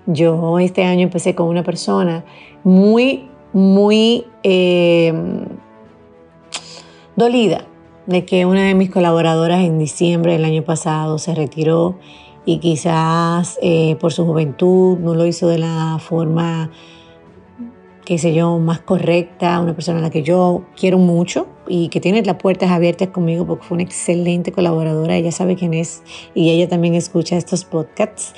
Yo 0.06 0.58
este 0.58 0.84
año 0.84 1.02
empecé 1.02 1.34
con 1.34 1.48
una 1.48 1.62
persona 1.62 2.24
muy, 2.64 3.28
muy 3.52 4.24
eh, 4.42 5.12
dolida 7.14 7.66
de 8.06 8.24
que 8.24 8.46
una 8.46 8.62
de 8.62 8.74
mis 8.74 8.90
colaboradoras 8.90 9.60
en 9.60 9.78
diciembre 9.78 10.32
del 10.32 10.46
año 10.46 10.64
pasado 10.64 11.18
se 11.18 11.34
retiró 11.34 11.98
y 12.46 12.58
quizás 12.58 13.58
eh, 13.60 13.96
por 14.00 14.14
su 14.14 14.24
juventud 14.24 14.96
no 14.98 15.14
lo 15.14 15.26
hizo 15.26 15.48
de 15.48 15.58
la 15.58 15.98
forma 16.00 16.70
qué 18.08 18.16
sé 18.16 18.32
yo, 18.32 18.58
más 18.58 18.80
correcta, 18.80 19.60
una 19.60 19.74
persona 19.74 19.98
a 19.98 20.00
la 20.00 20.08
que 20.08 20.22
yo 20.22 20.62
quiero 20.74 20.96
mucho 20.96 21.46
y 21.66 21.90
que 21.90 22.00
tiene 22.00 22.22
las 22.22 22.36
puertas 22.36 22.70
abiertas 22.70 23.08
conmigo 23.08 23.46
porque 23.46 23.66
fue 23.66 23.74
una 23.74 23.82
excelente 23.82 24.50
colaboradora, 24.50 25.14
ella 25.14 25.30
sabe 25.30 25.56
quién 25.56 25.74
es 25.74 26.02
y 26.34 26.48
ella 26.48 26.70
también 26.70 26.94
escucha 26.94 27.36
estos 27.36 27.66
podcasts. 27.66 28.32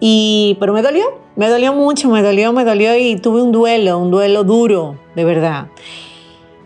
Y, 0.00 0.56
pero 0.58 0.72
me 0.72 0.82
dolió, 0.82 1.04
me 1.36 1.48
dolió 1.48 1.72
mucho, 1.72 2.10
me 2.10 2.22
dolió, 2.22 2.52
me 2.52 2.64
dolió 2.64 2.98
y 2.98 3.14
tuve 3.14 3.40
un 3.40 3.52
duelo, 3.52 4.00
un 4.00 4.10
duelo 4.10 4.42
duro, 4.42 4.98
de 5.14 5.24
verdad. 5.24 5.68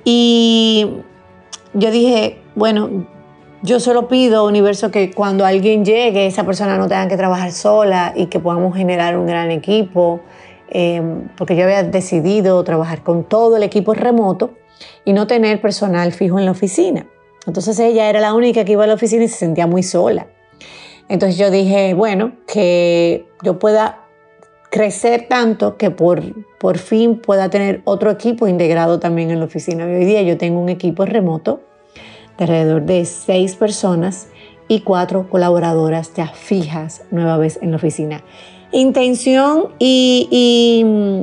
Y 0.02 0.86
yo 1.74 1.90
dije, 1.90 2.38
bueno, 2.54 3.06
yo 3.60 3.78
solo 3.78 4.08
pido, 4.08 4.46
universo, 4.46 4.90
que 4.90 5.10
cuando 5.10 5.44
alguien 5.44 5.84
llegue, 5.84 6.26
esa 6.26 6.44
persona 6.44 6.78
no 6.78 6.88
tenga 6.88 7.08
que 7.08 7.18
trabajar 7.18 7.52
sola 7.52 8.14
y 8.16 8.26
que 8.28 8.40
podamos 8.40 8.74
generar 8.74 9.18
un 9.18 9.26
gran 9.26 9.50
equipo 9.50 10.22
Em, 10.70 11.28
porque 11.36 11.56
yo 11.56 11.64
había 11.64 11.82
decidido 11.82 12.62
trabajar 12.62 13.02
con 13.02 13.24
todo 13.24 13.56
el 13.56 13.62
equipo 13.62 13.94
remoto 13.94 14.50
y 15.04 15.12
no 15.12 15.26
tener 15.26 15.60
personal 15.60 16.12
fijo 16.12 16.38
en 16.38 16.44
la 16.44 16.50
oficina. 16.50 17.06
Entonces 17.46 17.78
ella 17.78 18.10
era 18.10 18.20
la 18.20 18.34
única 18.34 18.64
que 18.64 18.72
iba 18.72 18.84
a 18.84 18.86
la 18.86 18.94
oficina 18.94 19.24
y 19.24 19.28
se 19.28 19.38
sentía 19.38 19.66
muy 19.66 19.82
sola. 19.82 20.26
Entonces 21.08 21.38
yo 21.38 21.50
dije, 21.50 21.94
bueno, 21.94 22.32
que 22.46 23.26
yo 23.42 23.58
pueda 23.58 24.04
crecer 24.70 25.26
tanto 25.28 25.78
que 25.78 25.90
por, 25.90 26.22
por 26.58 26.76
fin 26.76 27.18
pueda 27.18 27.48
tener 27.48 27.80
otro 27.84 28.10
equipo 28.10 28.46
integrado 28.46 29.00
también 29.00 29.30
en 29.30 29.38
la 29.38 29.46
oficina. 29.46 29.86
Hoy 29.86 30.04
día 30.04 30.20
yo 30.20 30.36
tengo 30.36 30.60
un 30.60 30.68
equipo 30.68 31.06
remoto 31.06 31.62
de 32.36 32.44
alrededor 32.44 32.82
de 32.82 33.06
seis 33.06 33.56
personas 33.56 34.28
y 34.68 34.80
cuatro 34.80 35.30
colaboradoras 35.30 36.12
ya 36.12 36.26
fijas 36.26 37.02
nueva 37.10 37.38
vez 37.38 37.58
en 37.62 37.70
la 37.70 37.78
oficina 37.78 38.22
intención 38.72 39.68
y, 39.78 40.82
mm, 40.84 41.22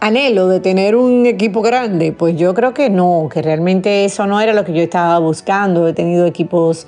anhelo 0.00 0.48
de 0.48 0.60
tener 0.60 0.96
un 0.96 1.26
equipo 1.26 1.62
grande, 1.62 2.12
pues 2.12 2.36
yo 2.36 2.54
creo 2.54 2.74
que 2.74 2.90
no, 2.90 3.28
que 3.32 3.40
realmente 3.42 4.04
eso 4.04 4.26
no 4.26 4.40
era 4.40 4.52
lo 4.52 4.64
que 4.64 4.72
yo 4.72 4.82
estaba 4.82 5.18
buscando. 5.18 5.86
He 5.86 5.92
tenido 5.92 6.26
equipos 6.26 6.86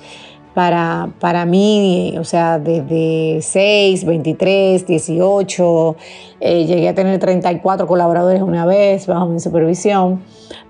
para, 0.53 1.09
para 1.19 1.45
mí, 1.45 2.15
o 2.19 2.23
sea, 2.23 2.59
desde 2.59 3.41
6, 3.41 4.05
23, 4.05 4.87
18, 4.87 5.95
llegué 6.39 6.89
a 6.89 6.95
tener 6.95 7.19
34 7.19 7.87
colaboradores 7.87 8.41
una 8.41 8.65
vez 8.65 9.07
bajo 9.07 9.27
mi 9.27 9.39
supervisión, 9.39 10.21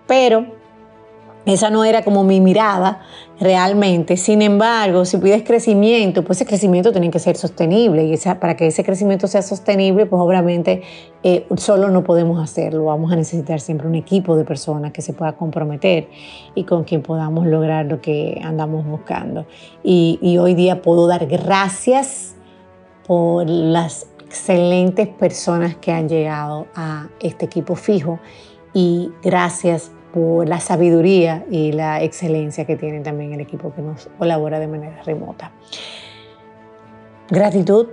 pero 0.07 0.54
esa 1.45 1.69
no 1.69 1.83
era 1.83 2.03
como 2.03 2.23
mi 2.23 2.41
mirada 2.41 3.01
realmente. 3.39 4.17
Sin 4.17 4.41
embargo, 4.41 5.05
si 5.05 5.17
pides 5.17 5.43
crecimiento, 5.43 6.23
pues 6.23 6.37
ese 6.39 6.47
crecimiento 6.47 6.91
tiene 6.91 7.11
que 7.11 7.19
ser 7.19 7.37
sostenible. 7.37 8.03
Y 8.03 8.17
para 8.39 8.55
que 8.55 8.67
ese 8.67 8.83
crecimiento 8.83 9.27
sea 9.27 9.41
sostenible, 9.41 10.05
pues 10.07 10.19
obviamente 10.19 10.81
eh, 11.23 11.45
solo 11.57 11.89
no 11.89 12.03
podemos 12.03 12.41
hacerlo. 12.41 12.85
Vamos 12.85 13.11
a 13.11 13.15
necesitar 13.15 13.59
siempre 13.59 13.87
un 13.87 13.95
equipo 13.95 14.35
de 14.35 14.43
personas 14.43 14.91
que 14.91 15.01
se 15.01 15.13
pueda 15.13 15.33
comprometer 15.33 16.09
y 16.55 16.63
con 16.63 16.83
quien 16.83 17.01
podamos 17.01 17.45
lograr 17.45 17.85
lo 17.85 18.01
que 18.01 18.41
andamos 18.43 18.85
buscando. 18.85 19.45
Y, 19.83 20.17
y 20.21 20.37
hoy 20.39 20.55
día 20.55 20.81
puedo 20.81 21.05
dar 21.05 21.27
gracias 21.27 22.35
por 23.05 23.47
las 23.47 24.07
excelentes 24.25 25.07
personas 25.07 25.75
que 25.75 25.91
han 25.91 26.09
llegado 26.09 26.65
a 26.75 27.07
este 27.19 27.45
equipo 27.45 27.75
fijo 27.75 28.19
y 28.73 29.11
gracias 29.23 29.91
por 30.15 30.47
la 30.47 30.61
sabiduría 30.61 31.43
y 31.51 31.73
la 31.73 32.01
excelencia 32.01 32.63
que 32.63 32.77
tiene 32.77 33.01
también 33.01 33.33
el 33.33 33.41
equipo 33.41 33.73
que 33.73 33.81
nos 33.81 34.07
colabora 34.17 34.59
de 34.59 34.67
manera 34.67 35.03
remota. 35.03 35.51
Gratitud, 37.29 37.87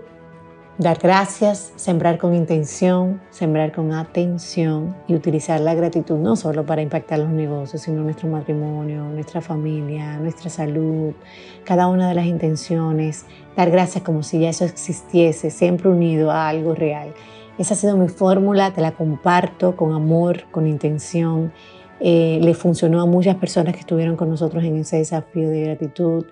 dar 0.78 1.00
gracias, 1.02 1.72
sembrar 1.74 2.18
con 2.18 2.32
intención, 2.32 3.20
sembrar 3.30 3.72
con 3.72 3.92
atención 3.92 4.94
y 5.08 5.16
utilizar 5.16 5.58
la 5.58 5.74
gratitud 5.74 6.16
no 6.16 6.36
solo 6.36 6.64
para 6.64 6.80
impactar 6.80 7.18
los 7.18 7.30
negocios, 7.30 7.82
sino 7.82 8.04
nuestro 8.04 8.28
matrimonio, 8.28 9.02
nuestra 9.02 9.40
familia, 9.40 10.16
nuestra 10.18 10.48
salud, 10.48 11.14
cada 11.64 11.88
una 11.88 12.08
de 12.08 12.14
las 12.14 12.26
intenciones, 12.26 13.26
dar 13.56 13.72
gracias 13.72 14.04
como 14.04 14.22
si 14.22 14.38
ya 14.38 14.50
eso 14.50 14.64
existiese, 14.64 15.50
siempre 15.50 15.88
unido 15.88 16.30
a 16.30 16.48
algo 16.48 16.76
real. 16.76 17.14
Esa 17.58 17.74
ha 17.74 17.76
sido 17.76 17.96
mi 17.96 18.08
fórmula, 18.08 18.72
te 18.72 18.80
la 18.80 18.92
comparto 18.92 19.74
con 19.74 19.92
amor, 19.92 20.44
con 20.52 20.68
intención 20.68 21.52
eh, 22.04 22.40
le 22.42 22.54
funcionó 22.54 23.00
a 23.00 23.06
muchas 23.06 23.36
personas 23.36 23.74
que 23.74 23.80
estuvieron 23.80 24.16
con 24.16 24.28
nosotros 24.28 24.64
en 24.64 24.76
ese 24.76 24.96
desafío 24.96 25.48
de 25.48 25.62
gratitud. 25.62 26.26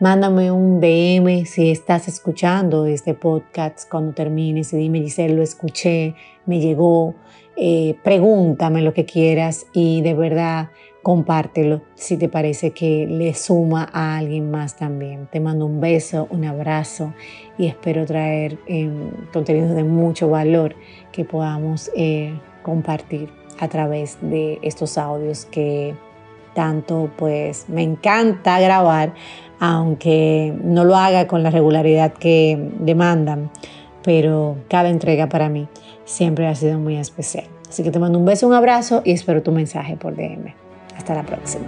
Mándame 0.00 0.50
un 0.50 0.80
DM 0.80 1.46
si 1.46 1.70
estás 1.70 2.08
escuchando 2.08 2.86
este 2.86 3.14
podcast 3.14 3.88
cuando 3.88 4.12
termines 4.14 4.72
y 4.72 4.78
dime, 4.78 5.00
Giselle, 5.00 5.36
lo 5.36 5.42
escuché, 5.44 6.16
me 6.44 6.58
llegó, 6.58 7.14
eh, 7.56 7.94
pregúntame 8.02 8.82
lo 8.82 8.92
que 8.92 9.04
quieras 9.04 9.66
y 9.72 10.00
de 10.00 10.14
verdad 10.14 10.70
compártelo 11.04 11.82
si 11.94 12.16
te 12.16 12.28
parece 12.28 12.72
que 12.72 13.06
le 13.06 13.32
suma 13.34 13.88
a 13.92 14.16
alguien 14.16 14.50
más 14.50 14.76
también. 14.76 15.28
Te 15.30 15.38
mando 15.38 15.66
un 15.66 15.80
beso, 15.80 16.26
un 16.30 16.44
abrazo 16.46 17.14
y 17.58 17.66
espero 17.66 18.06
traer 18.06 18.58
eh, 18.66 18.90
contenidos 19.32 19.76
de 19.76 19.84
mucho 19.84 20.28
valor 20.28 20.74
que 21.12 21.24
podamos 21.24 21.92
compartir 22.64 23.41
a 23.58 23.68
través 23.68 24.18
de 24.20 24.58
estos 24.62 24.98
audios 24.98 25.46
que 25.46 25.94
tanto 26.54 27.10
pues 27.16 27.68
me 27.68 27.82
encanta 27.82 28.60
grabar, 28.60 29.14
aunque 29.58 30.54
no 30.62 30.84
lo 30.84 30.96
haga 30.96 31.26
con 31.26 31.42
la 31.42 31.50
regularidad 31.50 32.12
que 32.12 32.70
demandan, 32.80 33.50
pero 34.02 34.56
cada 34.68 34.88
entrega 34.88 35.28
para 35.28 35.48
mí 35.48 35.68
siempre 36.04 36.46
ha 36.46 36.54
sido 36.54 36.78
muy 36.78 36.96
especial. 36.96 37.46
Así 37.68 37.82
que 37.82 37.90
te 37.90 37.98
mando 37.98 38.18
un 38.18 38.26
beso, 38.26 38.46
un 38.46 38.54
abrazo 38.54 39.02
y 39.04 39.12
espero 39.12 39.42
tu 39.42 39.52
mensaje 39.52 39.96
por 39.96 40.14
DM. 40.14 40.52
Hasta 40.96 41.14
la 41.14 41.22
próxima. 41.22 41.64